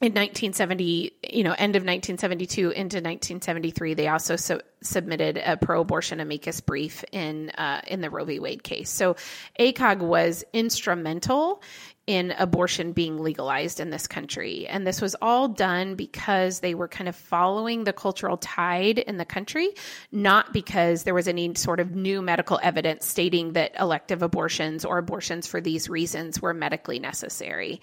[0.00, 6.18] in 1970, you know, end of 1972 into 1973, they also su- submitted a pro-abortion
[6.18, 8.40] amicus brief in uh, in the Roe v.
[8.40, 8.90] Wade case.
[8.90, 9.14] So,
[9.60, 11.62] ACOG was instrumental
[12.06, 16.88] in abortion being legalized in this country, and this was all done because they were
[16.88, 19.70] kind of following the cultural tide in the country,
[20.12, 24.98] not because there was any sort of new medical evidence stating that elective abortions or
[24.98, 27.80] abortions for these reasons were medically necessary.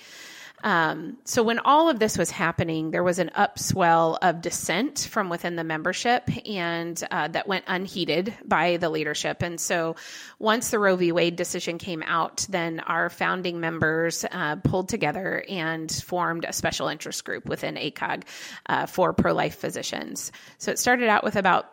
[0.63, 5.29] Um, so when all of this was happening, there was an upswell of dissent from
[5.29, 9.41] within the membership, and uh, that went unheeded by the leadership.
[9.41, 9.95] And so
[10.39, 11.11] once the Roe v.
[11.11, 16.87] Wade decision came out, then our founding members uh, pulled together and formed a special
[16.87, 18.23] interest group within ACOG
[18.67, 20.31] uh, for pro-life physicians.
[20.57, 21.71] So it started out with about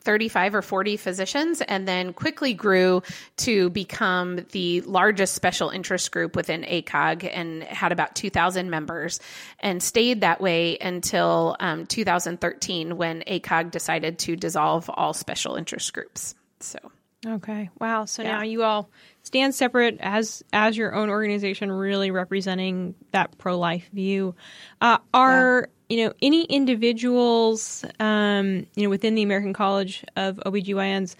[0.00, 3.02] 35 or 40 physicians and then quickly grew
[3.38, 9.20] to become the largest special interest group within ACOG and had about 2,000 members
[9.60, 15.92] and stayed that way until um, 2013 when ACOG decided to dissolve all special interest
[15.92, 16.34] groups.
[16.60, 16.78] So.
[17.26, 17.68] Okay.
[17.78, 18.06] Wow.
[18.06, 18.38] So yeah.
[18.38, 18.88] now you all
[19.24, 24.34] stand separate as as your own organization, really representing that pro life view.
[24.80, 30.36] Uh, are yeah you know, any individuals, um, you know, within the American College of
[30.46, 31.16] OBGYNs,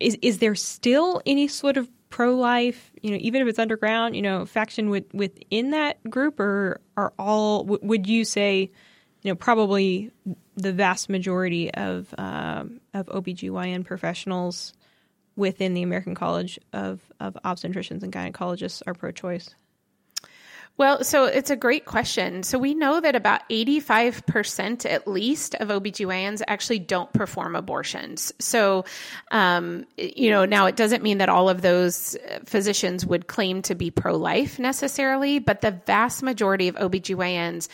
[0.00, 4.16] is is there still any sort of pro life, you know, even if it's underground,
[4.16, 7.62] you know, faction with, within that group, or are all?
[7.62, 8.70] W- would you say,
[9.22, 10.10] you know, probably
[10.56, 14.72] the vast majority of um, of OBGYN professionals
[15.36, 19.54] within the American College of of obstetricians and gynecologists are pro choice?
[20.76, 22.42] Well, so it's a great question.
[22.42, 28.32] So we know that about 85% at least of OBGYNs actually don't perform abortions.
[28.40, 28.84] So,
[29.30, 33.76] um, you know, now it doesn't mean that all of those physicians would claim to
[33.76, 37.68] be pro life necessarily, but the vast majority of OBGYNs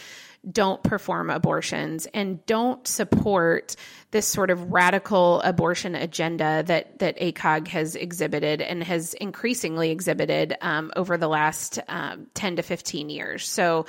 [0.50, 3.76] don't perform abortions and don't support
[4.11, 10.57] this sort of radical abortion agenda that that ACOG has exhibited and has increasingly exhibited
[10.61, 13.49] um, over the last um, ten to fifteen years.
[13.49, 13.87] So,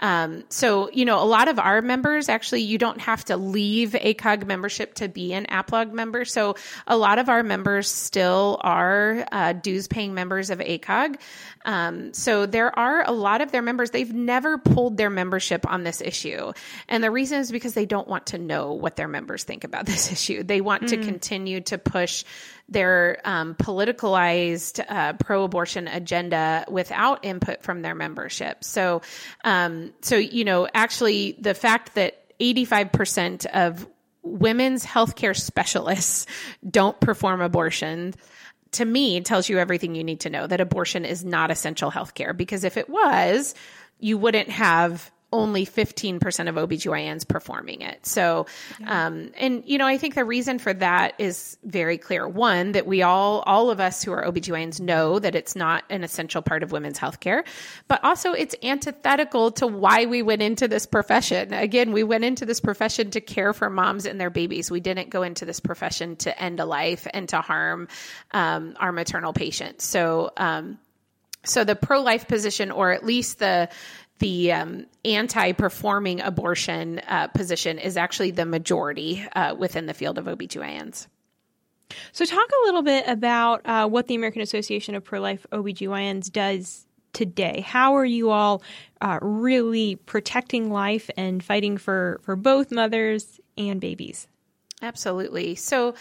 [0.00, 3.90] um, so you know, a lot of our members actually, you don't have to leave
[3.90, 6.24] ACOG membership to be an APLOG member.
[6.24, 6.54] So,
[6.86, 11.16] a lot of our members still are uh, dues paying members of ACOG.
[11.64, 15.82] Um, so there are a lot of their members, they've never pulled their membership on
[15.82, 16.52] this issue.
[16.88, 19.86] And the reason is because they don't want to know what their members think about
[19.86, 20.42] this issue.
[20.42, 20.88] They want mm.
[20.88, 22.24] to continue to push
[22.68, 28.64] their um, politicalized uh, pro-abortion agenda without input from their membership.
[28.64, 29.02] So,
[29.44, 33.86] um, so you know, actually, the fact that 85% of
[34.22, 36.26] women's healthcare specialists
[36.68, 38.14] don't perform abortion
[38.72, 42.36] to me tells you everything you need to know that abortion is not essential healthcare
[42.36, 43.54] because if it was
[44.00, 48.06] you wouldn't have only 15% of OBGYNs performing it.
[48.06, 48.46] So,
[48.80, 49.06] yeah.
[49.06, 52.26] um, and you know, I think the reason for that is very clear.
[52.28, 56.04] One, that we all, all of us who are OBGYNs know that it's not an
[56.04, 57.44] essential part of women's healthcare,
[57.88, 61.52] but also it's antithetical to why we went into this profession.
[61.52, 64.70] Again, we went into this profession to care for moms and their babies.
[64.70, 67.88] We didn't go into this profession to end a life and to harm,
[68.30, 69.84] um, our maternal patients.
[69.84, 70.78] So, um,
[71.44, 73.68] so the pro-life position, or at least the
[74.24, 80.24] the um, anti-performing abortion uh, position is actually the majority uh, within the field of
[80.24, 81.08] OBGYNs.
[82.12, 86.32] So, talk a little bit about uh, what the American Association of Pro Life OBGYNs
[86.32, 87.60] does today.
[87.60, 88.62] How are you all
[89.02, 94.26] uh, really protecting life and fighting for, for both mothers and babies?
[94.80, 95.54] Absolutely.
[95.54, 95.96] So,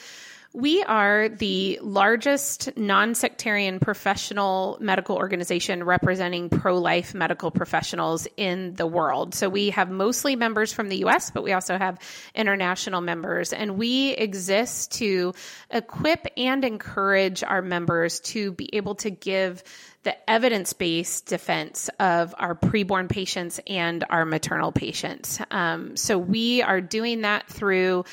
[0.54, 8.76] we are the largest non sectarian professional medical organization representing pro life medical professionals in
[8.76, 9.34] the world.
[9.34, 11.98] So we have mostly members from the US, but we also have
[12.36, 13.52] international members.
[13.52, 15.34] And we exist to
[15.72, 19.64] equip and encourage our members to be able to give
[20.04, 25.40] the evidence based defense of our preborn patients and our maternal patients.
[25.50, 28.06] Um, so we are doing that through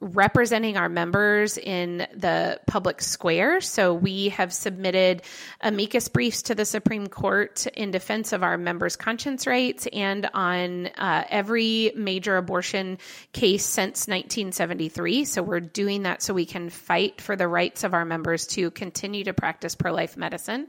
[0.00, 3.60] representing our members in the public square.
[3.60, 5.22] So we have submitted
[5.60, 10.86] amicus briefs to the Supreme Court in defense of our members' conscience rights and on
[10.86, 12.98] uh, every major abortion
[13.32, 15.24] case since 1973.
[15.24, 18.70] So we're doing that so we can fight for the rights of our members to
[18.70, 20.68] continue to practice pro life medicine.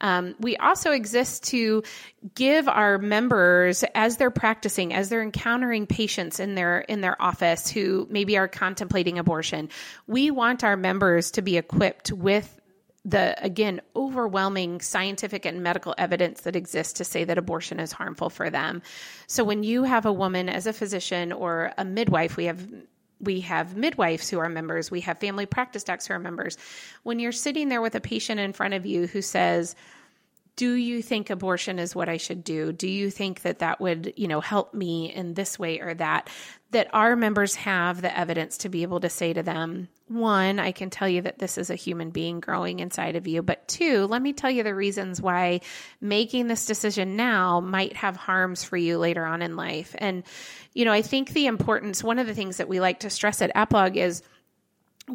[0.00, 1.82] Um, we also exist to
[2.34, 7.70] give our members, as they're practicing, as they're encountering patients in their in their office
[7.70, 9.68] who maybe are contemplating abortion,
[10.06, 12.56] we want our members to be equipped with
[13.04, 18.28] the again overwhelming scientific and medical evidence that exists to say that abortion is harmful
[18.28, 18.82] for them.
[19.26, 22.66] So when you have a woman as a physician or a midwife, we have
[23.20, 26.56] we have midwives who are members, we have family practice docs who are members.
[27.02, 29.76] When you're sitting there with a patient in front of you who says,
[30.60, 32.70] do you think abortion is what I should do?
[32.70, 36.28] Do you think that that would, you know, help me in this way or that?
[36.72, 40.72] That our members have the evidence to be able to say to them, one, I
[40.72, 43.40] can tell you that this is a human being growing inside of you.
[43.40, 45.62] But two, let me tell you the reasons why
[45.98, 49.94] making this decision now might have harms for you later on in life.
[49.96, 50.24] And,
[50.74, 53.40] you know, I think the importance, one of the things that we like to stress
[53.40, 54.22] at APLOG is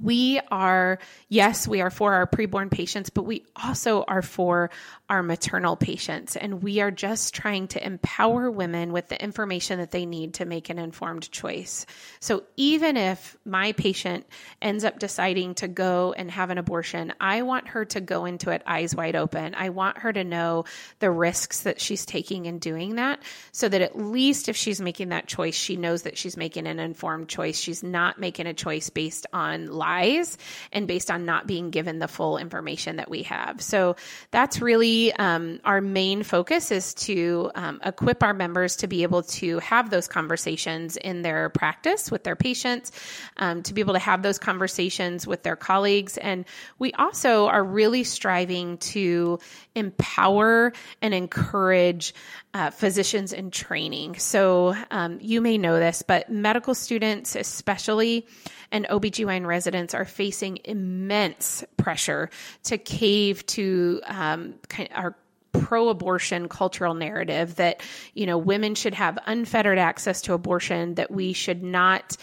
[0.01, 4.69] we are, yes, we are for our preborn patients, but we also are for
[5.09, 6.35] our maternal patients.
[6.35, 10.45] And we are just trying to empower women with the information that they need to
[10.45, 11.85] make an informed choice.
[12.19, 14.25] So even if my patient
[14.61, 18.49] ends up deciding to go and have an abortion, I want her to go into
[18.49, 19.55] it eyes wide open.
[19.55, 20.65] I want her to know
[20.99, 25.09] the risks that she's taking in doing that so that at least if she's making
[25.09, 27.57] that choice, she knows that she's making an informed choice.
[27.59, 30.37] She's not making a choice based on lies
[30.71, 33.61] and based on not being given the full information that we have.
[33.61, 33.95] So
[34.31, 39.23] that's really um, our main focus is to um, equip our members to be able
[39.23, 42.91] to have those conversations in their practice with their patients,
[43.37, 46.17] um, to be able to have those conversations with their colleagues.
[46.17, 46.45] And
[46.79, 49.39] we also are really striving to
[49.75, 52.13] empower and encourage
[52.55, 54.17] uh, physicians in training.
[54.17, 58.25] So um, you may know this, but medical students, especially,
[58.71, 62.29] and OBGYN residents are facing immense pressure
[62.63, 65.17] to cave to um, kind of our
[65.51, 67.81] pro-abortion cultural narrative that
[68.13, 72.15] you know women should have unfettered access to abortion that we should not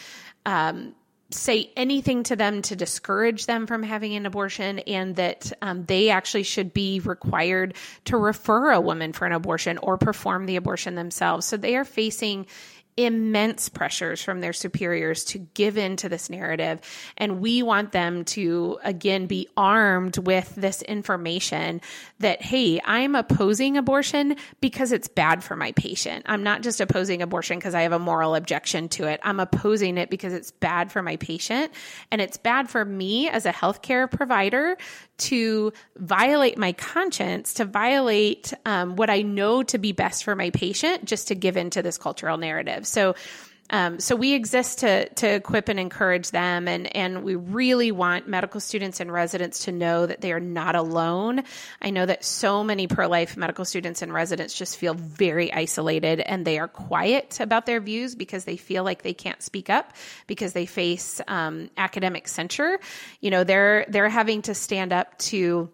[0.44, 0.94] um,
[1.32, 6.10] say anything to them to discourage them from having an abortion and that um, they
[6.10, 7.74] actually should be required
[8.06, 11.46] to refer a woman for an abortion or perform the abortion themselves.
[11.46, 12.46] So they are facing
[12.96, 16.80] immense pressures from their superiors to give in to this narrative.
[17.16, 21.80] And we want them to, again, be armed with this information
[22.18, 26.24] that, hey, I'm opposing abortion because it's bad for my patient.
[26.28, 29.20] I'm not just opposing abortion because I have a moral objection to it.
[29.22, 31.72] I'm opposing it because it's bad for my patient.
[32.10, 34.76] And it's bad for me as a healthcare provider
[35.22, 40.50] to violate my conscience, to violate um, what I know to be best for my
[40.50, 42.86] patient, just to give into this cultural narrative.
[42.86, 43.14] So,
[43.72, 48.28] um, so we exist to to equip and encourage them, and and we really want
[48.28, 51.42] medical students and residents to know that they are not alone.
[51.80, 56.20] I know that so many pro life medical students and residents just feel very isolated,
[56.20, 59.94] and they are quiet about their views because they feel like they can't speak up
[60.26, 62.78] because they face um, academic censure.
[63.20, 65.70] You know, they're they're having to stand up to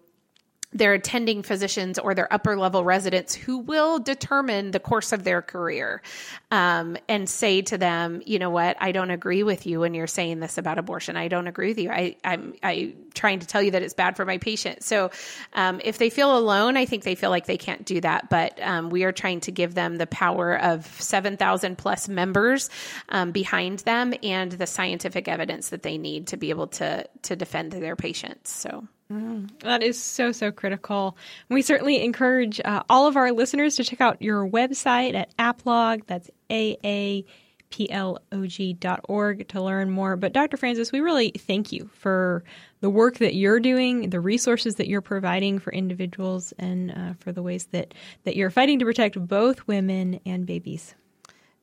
[0.72, 5.40] their attending physicians or their upper level residents who will determine the course of their
[5.40, 6.02] career
[6.50, 10.06] um, and say to them, you know what, I don't agree with you when you're
[10.06, 11.16] saying this about abortion.
[11.16, 11.90] I don't agree with you.
[11.90, 14.82] I, I'm I trying to tell you that it's bad for my patient.
[14.82, 15.10] So
[15.54, 18.28] um, if they feel alone, I think they feel like they can't do that.
[18.28, 22.68] But um, we are trying to give them the power of 7,000 plus members
[23.08, 27.36] um, behind them and the scientific evidence that they need to be able to to
[27.36, 28.50] defend their patients.
[28.50, 28.86] So.
[29.10, 31.16] Mm, that is so, so critical.
[31.48, 36.02] We certainly encourage uh, all of our listeners to check out your website at APLOG.
[36.06, 37.24] That's a a
[37.70, 40.16] p l o g dot org to learn more.
[40.16, 40.56] But Dr.
[40.56, 42.44] Francis, we really thank you for
[42.80, 47.32] the work that you're doing, the resources that you're providing for individuals, and uh, for
[47.32, 47.94] the ways that,
[48.24, 50.94] that you're fighting to protect both women and babies.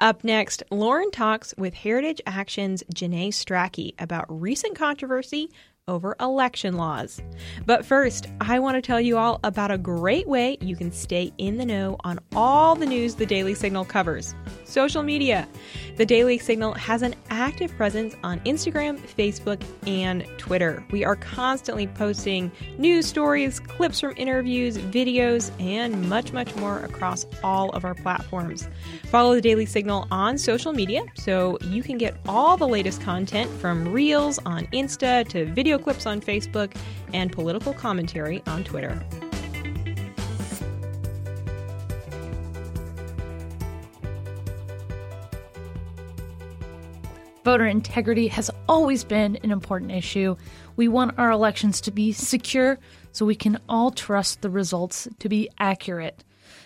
[0.00, 5.48] Up next, Lauren talks with Heritage Action's Janae Stracke about recent controversy
[5.88, 7.20] over election laws.
[7.66, 11.32] But first, I want to tell you all about a great way you can stay
[11.38, 15.46] in the know on all the news the Daily Signal covers social media.
[15.96, 20.82] The Daily Signal has an active presence on Instagram, Facebook, and Twitter.
[20.90, 27.26] We are constantly posting news stories, clips from interviews, videos, and much, much more across
[27.44, 28.68] all of our platforms.
[29.04, 33.50] Follow the Daily Signal on social media so you can get all the latest content
[33.60, 36.74] from reels on Insta to video clips on Facebook
[37.12, 39.04] and political commentary on Twitter.
[47.44, 50.36] Voter integrity has always been an important issue.
[50.76, 52.78] We want our elections to be secure
[53.10, 56.22] so we can all trust the results to be accurate.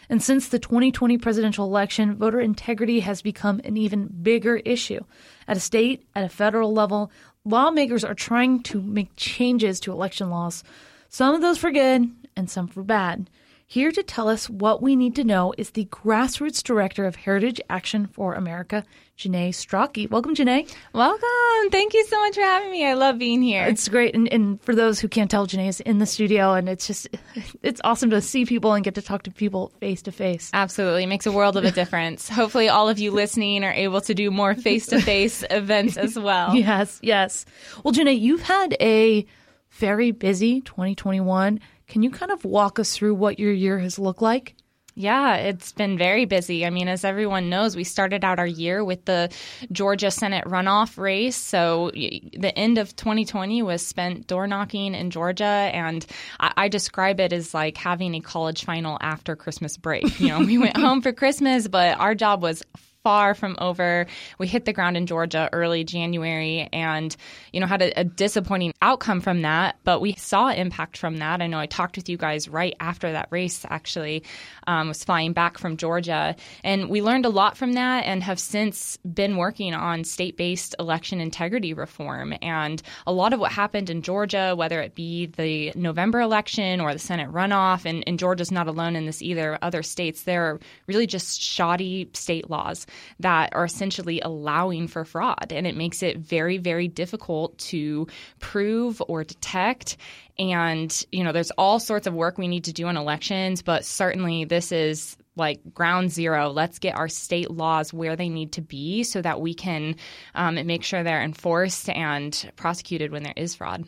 [0.09, 5.01] And since the 2020 presidential election, voter integrity has become an even bigger issue.
[5.49, 7.11] At a state, at a federal level,
[7.47, 10.65] lawmakers are trying to make changes to election laws,
[11.09, 13.31] some of those for good and some for bad.
[13.69, 17.61] Here to tell us what we need to know is the grassroots director of Heritage
[17.69, 18.85] Action for America,
[19.19, 20.09] Janae Stracke.
[20.09, 20.73] Welcome, Janae.
[20.93, 21.71] Welcome.
[21.73, 22.87] Thank you so much for having me.
[22.87, 23.65] I love being here.
[23.65, 24.15] It's great.
[24.15, 27.09] And, and for those who can't tell, Janae is in the studio, and it's just,
[27.65, 30.49] it's awesome to see people and get to talk to people face to face.
[30.55, 31.03] Absolutely.
[31.03, 32.29] It makes a world of a difference.
[32.29, 36.17] Hopefully, all of you listening are able to do more face to face events as
[36.17, 36.55] well.
[36.55, 37.45] Yes, yes.
[37.83, 39.27] Well, Janae, you've had a
[39.71, 41.59] very busy 2021
[41.89, 44.55] can you kind of walk us through what your year has looked like?
[44.99, 46.65] Yeah, it's been very busy.
[46.65, 49.31] I mean, as everyone knows, we started out our year with the
[49.71, 51.37] Georgia Senate runoff race.
[51.37, 55.45] So the end of 2020 was spent door knocking in Georgia.
[55.45, 56.07] And
[56.41, 60.19] I, I describe it as like having a college final after Christmas break.
[60.19, 62.63] You know, we went home for Christmas, but our job was
[63.07, 64.05] far from over.
[64.37, 67.15] We hit the ground in Georgia early January and,
[67.53, 71.41] you know, had a, a, disappointing outcome from that, but we saw impact from that.
[71.41, 74.25] I know I talked with you guys right after that race, actually,
[74.67, 76.35] um, was flying back from Georgia.
[76.65, 80.75] And we learned a lot from that and have since been working on state based
[80.81, 82.35] election integrity reform.
[82.43, 86.93] And a lot of what happened in Georgia, whether it be the November election or
[86.93, 90.61] the Senate runoff, and, and Georgia's not alone in this either, other states, there are
[90.89, 92.85] really just shoddy state laws
[93.21, 95.53] that are essentially allowing for fraud.
[95.53, 98.07] And it makes it very, very difficult to
[98.41, 99.97] prove or detect.
[100.39, 103.85] And, you know, there's all sorts of work we need to do on elections, but
[103.85, 106.51] certainly this is like ground zero.
[106.51, 109.97] Let's get our state laws where they need to be so that we can
[110.35, 113.85] um, make sure they're enforced and prosecuted when there is fraud.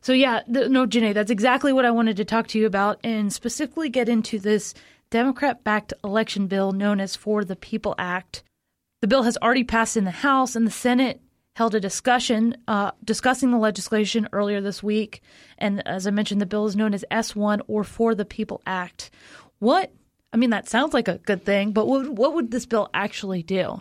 [0.00, 3.32] So, yeah, no, Janae, that's exactly what I wanted to talk to you about and
[3.32, 4.72] specifically get into this
[5.16, 8.42] Democrat backed election bill known as For the People Act.
[9.00, 11.22] The bill has already passed in the House, and the Senate
[11.54, 15.22] held a discussion uh, discussing the legislation earlier this week.
[15.56, 19.10] And as I mentioned, the bill is known as S1 or For the People Act.
[19.58, 19.90] What,
[20.34, 23.42] I mean, that sounds like a good thing, but what, what would this bill actually
[23.42, 23.80] do?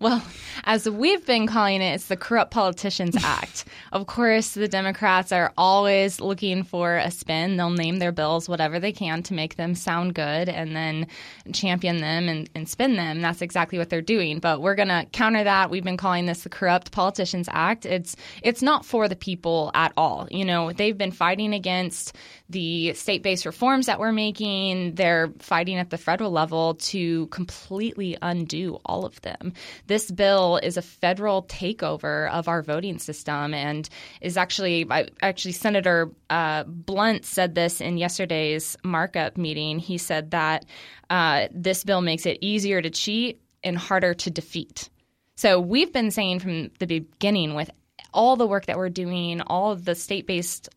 [0.00, 0.22] Well,
[0.62, 3.64] as we've been calling it, it's the Corrupt Politicians Act.
[3.90, 7.56] of course, the Democrats are always looking for a spin.
[7.56, 11.08] They'll name their bills whatever they can to make them sound good and then
[11.52, 13.20] champion them and, and spin them.
[13.22, 14.38] That's exactly what they're doing.
[14.38, 15.68] But we're going to counter that.
[15.68, 17.84] We've been calling this the Corrupt Politicians Act.
[17.84, 20.28] It's it's not for the people at all.
[20.30, 22.14] You know, they've been fighting against
[22.48, 24.94] the state-based reforms that we're making.
[24.94, 29.52] They're fighting at the federal level to completely undo all of them
[29.86, 33.88] this bill is a federal takeover of our voting system and
[34.20, 34.86] is actually
[35.22, 39.78] actually Senator uh, Blunt said this in yesterday's markup meeting.
[39.78, 40.64] He said that
[41.10, 44.88] uh, this bill makes it easier to cheat and harder to defeat.
[45.36, 47.70] So we've been saying from the beginning with
[48.12, 50.68] all the work that we're doing, all of the state-based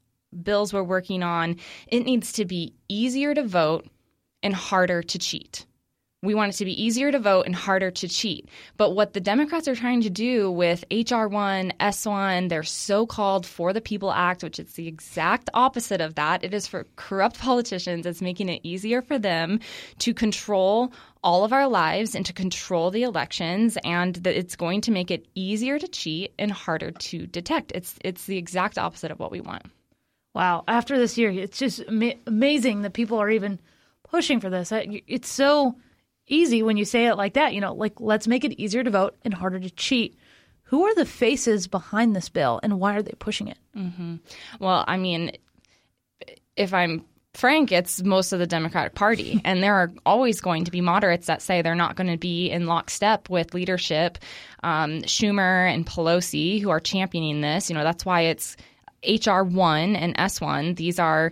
[0.43, 1.57] bills we're working on,
[1.87, 3.87] it needs to be easier to vote
[4.43, 5.65] and harder to cheat.
[6.23, 8.47] We want it to be easier to vote and harder to cheat.
[8.77, 13.73] But what the Democrats are trying to do with HR1, S1, their so called For
[13.73, 18.05] the People Act, which is the exact opposite of that, it is for corrupt politicians.
[18.05, 19.61] It's making it easier for them
[19.97, 20.93] to control
[21.23, 25.09] all of our lives and to control the elections and that it's going to make
[25.09, 27.71] it easier to cheat and harder to detect.
[27.73, 29.63] It's it's the exact opposite of what we want.
[30.35, 31.81] Wow, after this year, it's just
[32.27, 33.59] amazing that people are even
[34.07, 34.71] pushing for this.
[34.71, 35.75] It's so
[36.31, 37.53] easy when you say it like that.
[37.53, 40.17] You know, like let's make it easier to vote and harder to cheat.
[40.63, 43.57] Who are the faces behind this bill and why are they pushing it?
[43.75, 44.15] Mm-hmm.
[44.59, 45.33] Well, I mean,
[46.55, 47.03] if I'm
[47.33, 49.41] frank, it's most of the Democratic Party.
[49.45, 52.49] and there are always going to be moderates that say they're not going to be
[52.49, 54.17] in lockstep with leadership.
[54.63, 58.55] Um, Schumer and Pelosi, who are championing this, you know, that's why it's
[59.05, 60.75] HR one and S one.
[60.75, 61.31] These are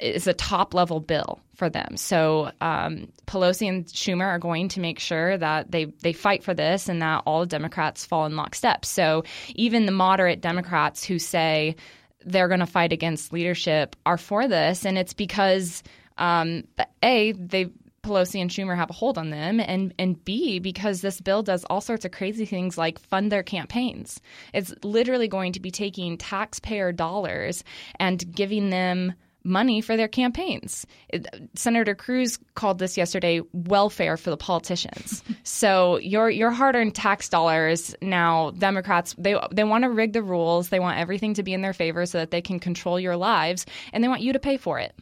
[0.00, 1.96] is a top level bill for them.
[1.96, 6.54] So um, Pelosi and Schumer are going to make sure that they they fight for
[6.54, 8.84] this and that all Democrats fall in lockstep.
[8.84, 11.76] So even the moderate Democrats who say
[12.24, 15.82] they're going to fight against leadership are for this, and it's because
[16.16, 16.64] um,
[17.02, 17.70] a they
[18.02, 21.64] Pelosi and Schumer have a hold on them, and and B because this bill does
[21.64, 24.20] all sorts of crazy things like fund their campaigns.
[24.54, 27.64] It's literally going to be taking taxpayer dollars
[27.98, 29.14] and giving them
[29.48, 30.86] money for their campaigns.
[31.08, 35.22] It, Senator Cruz called this yesterday welfare for the politicians.
[35.42, 40.68] so your your hard-earned tax dollars now Democrats they they want to rig the rules,
[40.68, 43.66] they want everything to be in their favor so that they can control your lives
[43.92, 44.94] and they want you to pay for it.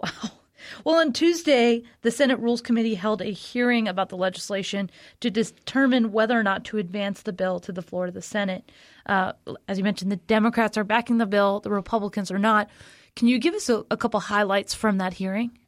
[0.00, 0.30] Wow.
[0.84, 4.90] Well, on Tuesday, the Senate Rules Committee held a hearing about the legislation
[5.20, 8.70] to determine whether or not to advance the bill to the floor of the Senate.
[9.06, 9.32] Uh,
[9.68, 12.68] as you mentioned, the Democrats are backing the bill, the Republicans are not.
[13.16, 15.58] Can you give us a, a couple highlights from that hearing?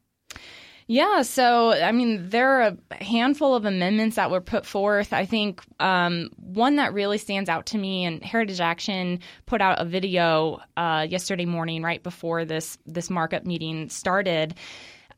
[0.87, 5.13] Yeah, so I mean, there are a handful of amendments that were put forth.
[5.13, 9.81] I think um, one that really stands out to me, and Heritage Action put out
[9.81, 14.53] a video uh, yesterday morning, right before this this markup meeting started,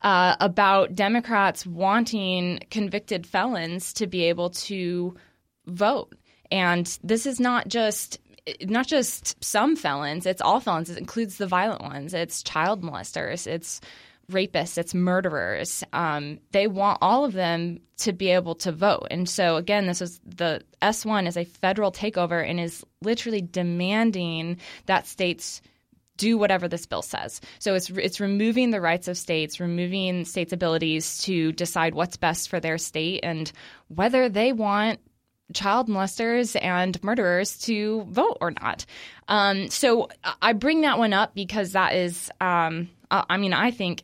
[0.00, 5.14] uh, about Democrats wanting convicted felons to be able to
[5.66, 6.14] vote.
[6.50, 8.20] And this is not just
[8.62, 10.90] not just some felons, it's all felons.
[10.90, 12.14] It includes the violent ones.
[12.14, 13.46] It's child molesters.
[13.46, 13.80] It's
[14.30, 15.82] rapists, it's murderers.
[15.92, 19.08] Um, they want all of them to be able to vote.
[19.10, 24.58] And so, again, this is the S1 is a federal takeover and is literally demanding
[24.86, 25.62] that states
[26.18, 27.40] do whatever this bill says.
[27.60, 32.48] So it's it's removing the rights of states, removing states' abilities to decide what's best
[32.48, 33.50] for their state and
[33.86, 35.00] whether they want
[35.54, 38.84] child molesters and murderers to vote or not.
[39.28, 40.08] Um, so
[40.42, 44.02] I bring that one up because that is, um, I mean, I think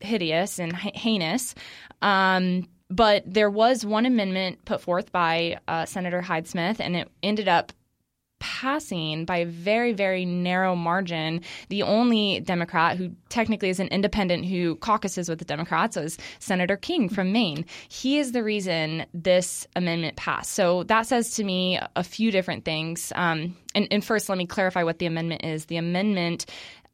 [0.00, 1.54] hideous and heinous.
[2.02, 7.48] Um, but there was one amendment put forth by uh, Senator Hyde-Smith, and it ended
[7.48, 7.72] up
[8.38, 11.40] passing by a very, very narrow margin.
[11.68, 16.76] The only Democrat who technically is an independent who caucuses with the Democrats is Senator
[16.76, 17.64] King from Maine.
[17.88, 20.52] He is the reason this amendment passed.
[20.52, 23.12] So that says to me a few different things.
[23.14, 25.66] Um, and, and first, let me clarify what the amendment is.
[25.66, 26.46] The amendment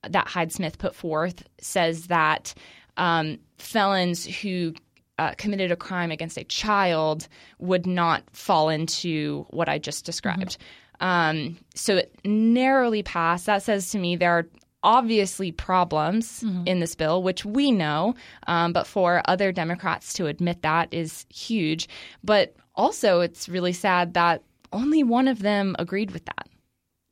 [0.08, 2.54] that Hyde-Smith put forth says that
[2.96, 4.74] um, felons who
[5.18, 7.28] uh, committed a crime against a child
[7.58, 10.58] would not fall into what I just described.
[10.58, 10.62] Mm-hmm.
[11.00, 13.46] Um, so it narrowly passed.
[13.46, 14.46] That says to me there are
[14.84, 16.66] obviously problems mm-hmm.
[16.66, 18.14] in this bill, which we know,
[18.46, 21.88] um, but for other Democrats to admit that is huge.
[22.22, 24.42] But also, it's really sad that
[24.72, 26.48] only one of them agreed with that.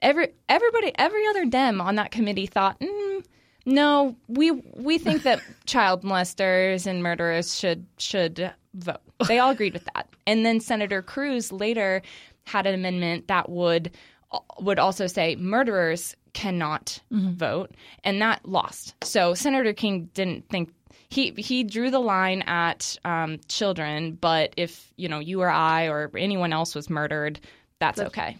[0.03, 3.25] Every everybody, every other Dem on that committee thought, mm,
[3.65, 9.01] no, we we think that child molesters and murderers should should vote.
[9.29, 10.09] They all agreed with that.
[10.27, 12.03] And then Senator Cruz later
[12.45, 13.91] had an amendment that would
[14.61, 17.35] would also say murderers cannot mm-hmm.
[17.35, 17.75] vote,
[18.05, 18.95] and that lost.
[19.05, 20.73] So Senator King didn't think
[21.09, 25.89] he he drew the line at um, children, but if you know you or I
[25.89, 27.41] or anyone else was murdered,
[27.79, 28.39] that's, that's okay.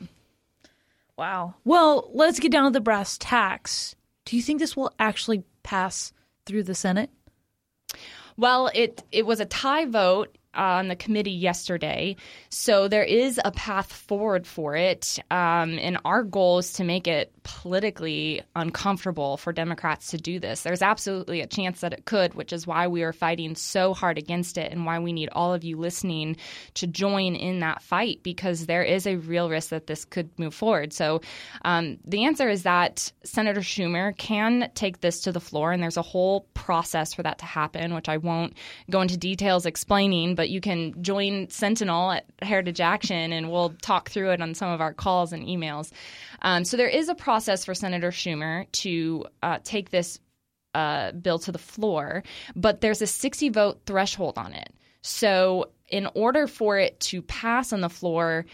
[1.19, 1.55] Wow.
[1.65, 3.95] Well, let's get down to the brass tacks.
[4.25, 6.13] Do you think this will actually pass
[6.47, 7.11] through the Senate?
[8.39, 12.17] Well, it it was a tie vote on the committee yesterday.
[12.49, 15.19] So there is a path forward for it.
[15.31, 20.63] Um, and our goal is to make it politically uncomfortable for Democrats to do this.
[20.63, 24.19] There's absolutely a chance that it could, which is why we are fighting so hard
[24.19, 26.37] against it and why we need all of you listening
[26.75, 30.55] to join in that fight because there is a real risk that this could move
[30.55, 30.93] forward.
[30.93, 31.21] So
[31.65, 35.97] um, the answer is that Senator Schumer can take this to the floor, and there's
[35.97, 38.55] a whole process for that to happen, which I won't
[38.91, 44.11] go into details explaining, but you can join Sentinel at Heritage Action and we'll talk
[44.11, 45.91] through it on some of our calls and emails.
[46.43, 50.19] Um, so there is a process for Senator Schumer to uh, take this
[50.75, 52.23] uh, bill to the floor,
[52.57, 54.73] but there's a 60 vote threshold on it.
[55.03, 58.47] So, in order for it to pass on the floor,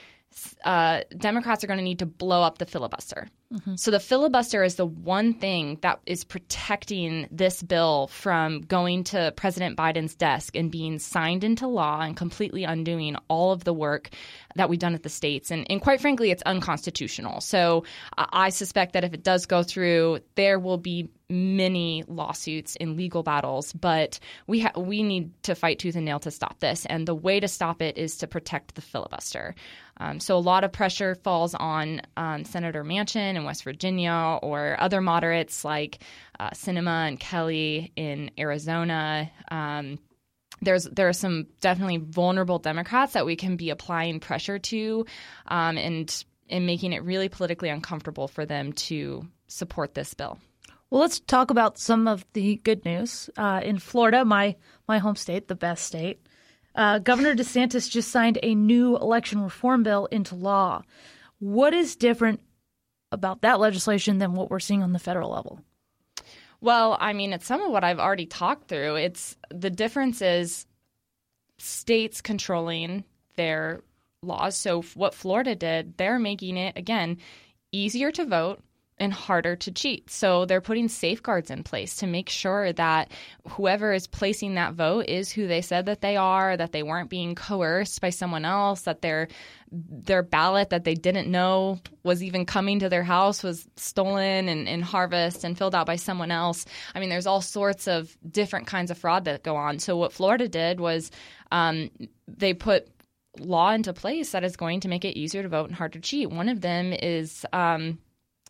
[0.65, 3.29] uh, Democrats are going to need to blow up the filibuster.
[3.53, 3.77] Mm-hmm.
[3.77, 9.33] So the filibuster is the one thing that is protecting this bill from going to
[9.37, 14.11] President Biden's desk and being signed into law and completely undoing all of the work
[14.57, 15.51] that we've done at the states.
[15.51, 17.41] And, and quite frankly, it's unconstitutional.
[17.41, 17.85] So
[18.19, 23.23] I suspect that if it does go through, there will be many lawsuits and legal
[23.23, 26.87] battles, but we ha- we need to fight tooth and nail to stop this.
[26.87, 29.55] And the way to stop it is to protect the filibuster.
[29.99, 34.77] Um, so a lot of pressure falls on um, Senator Manchin in West Virginia or
[34.81, 35.99] other moderates like
[36.39, 39.31] uh, and Kelly in Arizona.
[39.51, 39.99] Um,
[40.61, 45.07] there's there are some definitely vulnerable Democrats that we can be applying pressure to,
[45.47, 50.39] um, and and making it really politically uncomfortable for them to support this bill.
[50.91, 53.29] Well, let's talk about some of the good news.
[53.37, 54.57] Uh, in Florida, my
[54.89, 56.21] my home state, the best state,
[56.79, 60.83] uh, Governor DeSantis just signed a new election reform bill into law.
[61.41, 62.41] What is different
[63.11, 65.61] about that legislation than what we're seeing on the federal level?
[66.61, 68.95] Well, I mean, it's some of what I've already talked through.
[68.95, 70.67] It's the difference is
[71.59, 73.03] states controlling
[73.35, 73.81] their
[74.23, 74.57] laws.
[74.57, 77.19] So what Florida did, they're making it again
[77.73, 78.63] easier to vote
[79.01, 80.11] and harder to cheat.
[80.11, 83.11] So they're putting safeguards in place to make sure that
[83.49, 87.11] whoever is placing that vote is who they said that they are, that they weren't
[87.11, 89.29] being coerced by someone else, that their
[89.71, 94.67] their ballot that they didn't know was even coming to their house was stolen and,
[94.67, 96.65] and harvest and filled out by someone else.
[96.95, 99.79] I mean, there's all sorts of different kinds of fraud that go on.
[99.79, 101.11] So what Florida did was
[101.53, 101.91] um,
[102.27, 102.89] they put
[103.39, 106.01] law into place that is going to make it easier to vote and harder to
[106.01, 106.31] cheat.
[106.31, 107.99] One of them is um,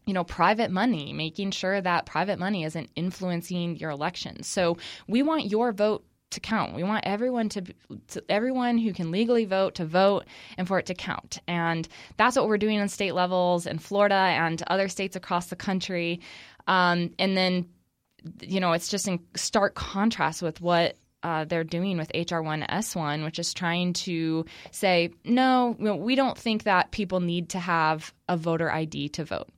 [0.09, 4.46] you know, private money, making sure that private money isn't influencing your elections.
[4.46, 6.74] So we want your vote to count.
[6.74, 7.62] We want everyone to,
[8.09, 10.24] to, everyone who can legally vote to vote
[10.56, 11.40] and for it to count.
[11.46, 11.86] And
[12.16, 16.20] that's what we're doing on state levels in Florida and other states across the country.
[16.66, 17.68] Um, and then,
[18.40, 23.38] you know, it's just in stark contrast with what uh, they're doing with HR1S1, which
[23.38, 28.72] is trying to say, no, we don't think that people need to have a voter
[28.72, 29.48] ID to vote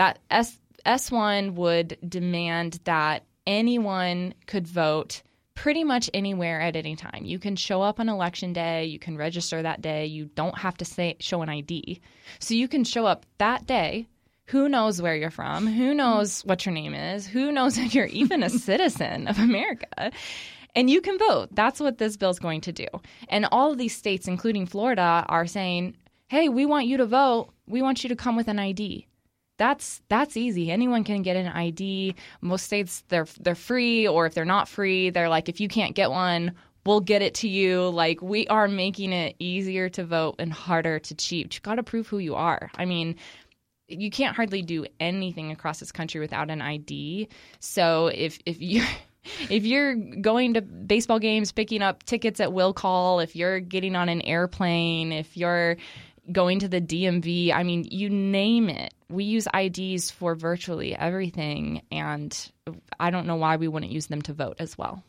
[0.00, 5.20] that S S1 would demand that anyone could vote
[5.54, 7.26] pretty much anywhere at any time.
[7.26, 10.78] You can show up on election day, you can register that day, you don't have
[10.78, 12.00] to say show an ID.
[12.38, 14.06] So you can show up that day.
[14.46, 15.66] Who knows where you're from?
[15.66, 17.26] Who knows what your name is?
[17.26, 20.12] Who knows if you're even a citizen of America?
[20.74, 21.50] And you can vote.
[21.52, 22.86] That's what this bill is going to do.
[23.28, 25.96] And all of these states, including Florida, are saying,
[26.28, 27.50] hey, we want you to vote.
[27.66, 29.06] We want you to come with an ID
[29.60, 30.70] that's that's easy.
[30.70, 32.14] Anyone can get an ID.
[32.40, 35.94] Most states they're they're free, or if they're not free, they're like if you can't
[35.94, 36.54] get one,
[36.86, 37.90] we'll get it to you.
[37.90, 41.54] Like we are making it easier to vote and harder to cheat.
[41.54, 42.70] You got to prove who you are.
[42.78, 43.16] I mean,
[43.86, 47.28] you can't hardly do anything across this country without an ID.
[47.58, 48.82] So if if you
[49.50, 53.94] if you're going to baseball games, picking up tickets at will call, if you're getting
[53.94, 55.76] on an airplane, if you're
[56.32, 57.52] going to the DMV.
[57.52, 58.94] I mean, you name it.
[59.08, 62.36] We use IDs for virtually everything, and
[62.98, 65.02] I don't know why we wouldn't use them to vote as well.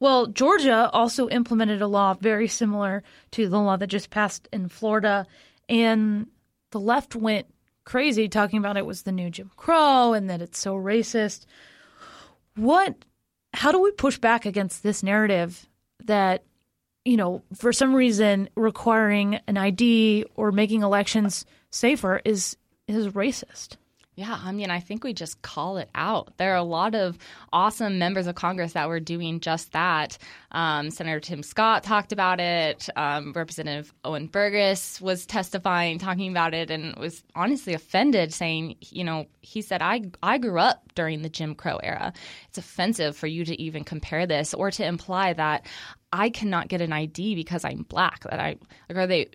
[0.00, 3.02] Well, Georgia also implemented a law very similar
[3.32, 5.26] to the law that just passed in Florida,
[5.68, 6.26] and
[6.70, 7.46] the left went
[7.84, 11.46] crazy talking about it was the new Jim Crow and that it's so racist.
[12.54, 12.94] What
[13.54, 15.66] how do we push back against this narrative
[16.04, 16.44] that
[17.08, 22.54] you know, for some reason requiring an ID or making elections safer is
[22.86, 23.76] is racist.
[24.18, 26.36] Yeah, I mean, I think we just call it out.
[26.38, 27.16] There are a lot of
[27.52, 30.18] awesome members of Congress that were doing just that.
[30.50, 32.88] Um, Senator Tim Scott talked about it.
[32.96, 39.04] Um, Representative Owen Burgess was testifying, talking about it, and was honestly offended, saying, you
[39.04, 42.12] know, he said, I, I grew up during the Jim Crow era.
[42.48, 45.64] It's offensive for you to even compare this or to imply that
[46.12, 48.22] I cannot get an ID because I'm black.
[48.24, 48.56] That I,
[48.88, 49.28] like, are they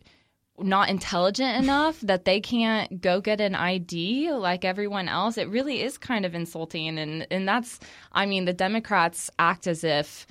[0.60, 5.38] not intelligent enough that they can't go get an ID like everyone else.
[5.38, 7.80] It really is kind of insulting and and that's
[8.12, 10.28] I mean the Democrats act as if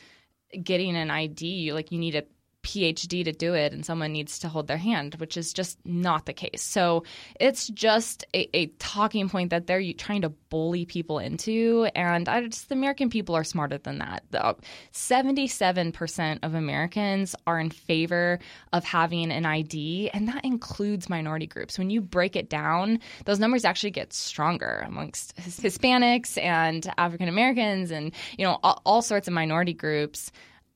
[0.62, 2.24] getting an ID like you need a
[2.62, 6.26] PhD to do it and someone needs to hold their hand, which is just not
[6.26, 6.62] the case.
[6.62, 7.04] So
[7.40, 11.88] it's just a, a talking point that they're trying to bully people into.
[11.94, 14.22] And I just, the American people are smarter than that.
[14.30, 14.54] The, uh,
[14.92, 18.38] 77% of Americans are in favor
[18.72, 21.78] of having an ID, and that includes minority groups.
[21.78, 27.90] When you break it down, those numbers actually get stronger amongst Hispanics and African Americans
[27.90, 30.30] and, you know, all, all sorts of minority groups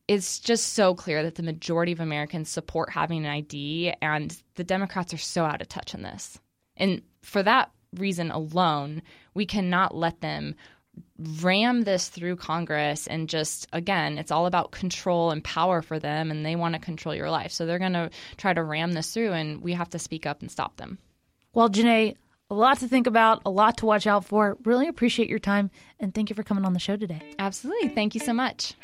[0.09, 4.65] it's just so clear that the majority of Americans support having an ID, and the
[4.65, 6.39] Democrats are so out of touch on this.
[6.77, 9.03] And for that reason alone,
[9.35, 10.55] we cannot let them
[11.43, 16.31] ram this through Congress and just, again, it's all about control and power for them,
[16.31, 17.53] and they want to control your life.
[17.53, 20.41] So they're going to try to ram this through, and we have to speak up
[20.41, 20.99] and stop them.
[21.53, 22.17] Well, Janae,
[22.49, 24.57] A lot to think about, a lot to watch out for.
[24.65, 27.21] Really appreciate your time, and thank you for coming on the show today.
[27.39, 27.89] Absolutely.
[27.89, 28.75] Thank you so much.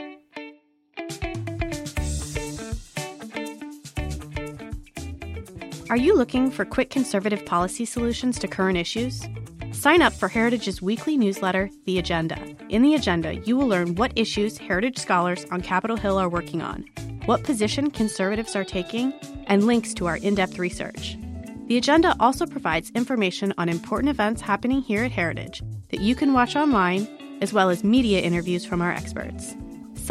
[5.92, 9.28] Are you looking for quick conservative policy solutions to current issues?
[9.72, 12.38] Sign up for Heritage's weekly newsletter, The Agenda.
[12.70, 16.62] In The Agenda, you will learn what issues Heritage scholars on Capitol Hill are working
[16.62, 16.86] on,
[17.26, 19.12] what position conservatives are taking,
[19.48, 21.18] and links to our in depth research.
[21.66, 26.32] The Agenda also provides information on important events happening here at Heritage that you can
[26.32, 27.06] watch online,
[27.42, 29.56] as well as media interviews from our experts.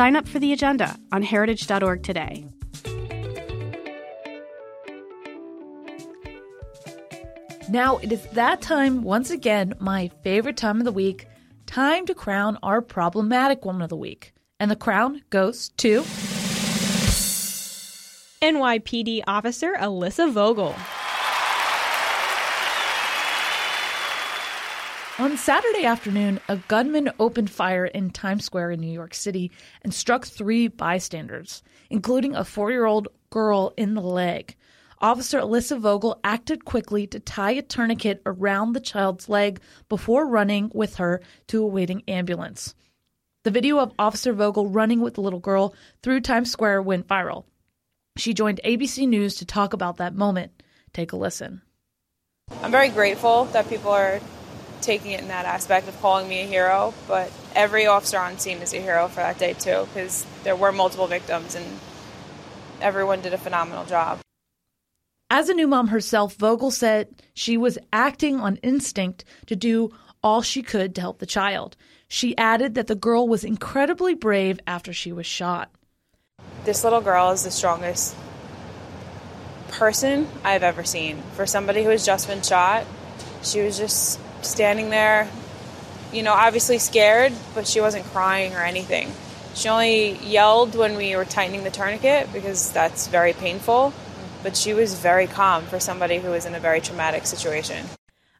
[0.01, 2.47] Sign up for The Agenda on heritage.org today.
[7.69, 11.27] Now it is that time, once again, my favorite time of the week,
[11.67, 14.33] time to crown our problematic woman of the week.
[14.59, 16.01] And the crown goes to
[18.41, 20.73] NYPD officer Alyssa Vogel.
[25.21, 29.51] On Saturday afternoon, a gunman opened fire in Times Square in New York City
[29.83, 31.61] and struck three bystanders,
[31.91, 34.55] including a four year old girl in the leg.
[34.97, 40.71] Officer Alyssa Vogel acted quickly to tie a tourniquet around the child's leg before running
[40.73, 42.73] with her to a waiting ambulance.
[43.43, 47.43] The video of Officer Vogel running with the little girl through Times Square went viral.
[48.17, 50.63] She joined ABC News to talk about that moment.
[50.93, 51.61] Take a listen.
[52.63, 54.19] I'm very grateful that people are
[54.81, 58.57] taking it in that aspect of calling me a hero, but every officer on scene
[58.57, 61.65] is a hero for that day too, because there were multiple victims and
[62.81, 64.19] everyone did a phenomenal job.
[65.29, 70.41] As a new mom herself, Vogel said she was acting on instinct to do all
[70.41, 71.77] she could to help the child.
[72.07, 75.71] She added that the girl was incredibly brave after she was shot.
[76.65, 78.15] This little girl is the strongest
[79.69, 81.21] person I've ever seen.
[81.35, 82.85] For somebody who has just been shot,
[83.41, 85.29] she was just standing there,
[86.11, 89.11] you know, obviously scared, but she wasn't crying or anything.
[89.53, 93.93] She only yelled when we were tightening the tourniquet because that's very painful
[94.43, 97.85] but she was very calm for somebody who was in a very traumatic situation.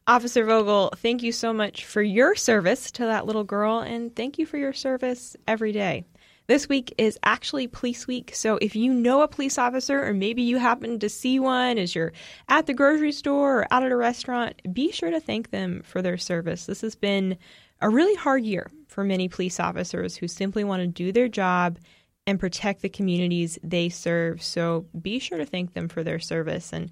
[0.06, 4.38] Officer Vogel, thank you so much for your service to that little girl, and thank
[4.38, 6.04] you for your service every day.
[6.52, 10.42] This week is actually Police Week, so if you know a police officer or maybe
[10.42, 12.12] you happen to see one as you're
[12.46, 16.02] at the grocery store or out at a restaurant, be sure to thank them for
[16.02, 16.66] their service.
[16.66, 17.38] This has been
[17.80, 21.78] a really hard year for many police officers who simply want to do their job
[22.26, 24.42] and protect the communities they serve.
[24.42, 26.70] So be sure to thank them for their service.
[26.70, 26.90] And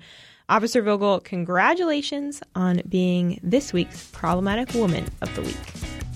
[0.51, 5.57] Officer Vogel, congratulations on being this week's Problematic Woman of the Week.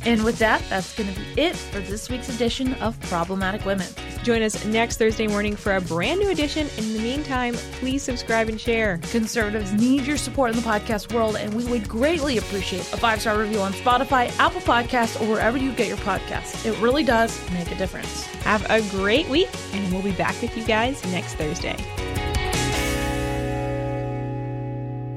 [0.05, 3.87] And with that, that's going to be it for this week's edition of Problematic Women.
[4.25, 6.67] Join us next Thursday morning for a brand new edition.
[6.79, 8.99] In the meantime, please subscribe and share.
[9.13, 13.21] Conservatives need your support in the podcast world, and we would greatly appreciate a five
[13.21, 16.67] star review on Spotify, Apple Podcasts, or wherever you get your podcasts.
[16.67, 18.25] It really does make a difference.
[18.43, 21.77] Have a great week, and we'll be back with you guys next Thursday.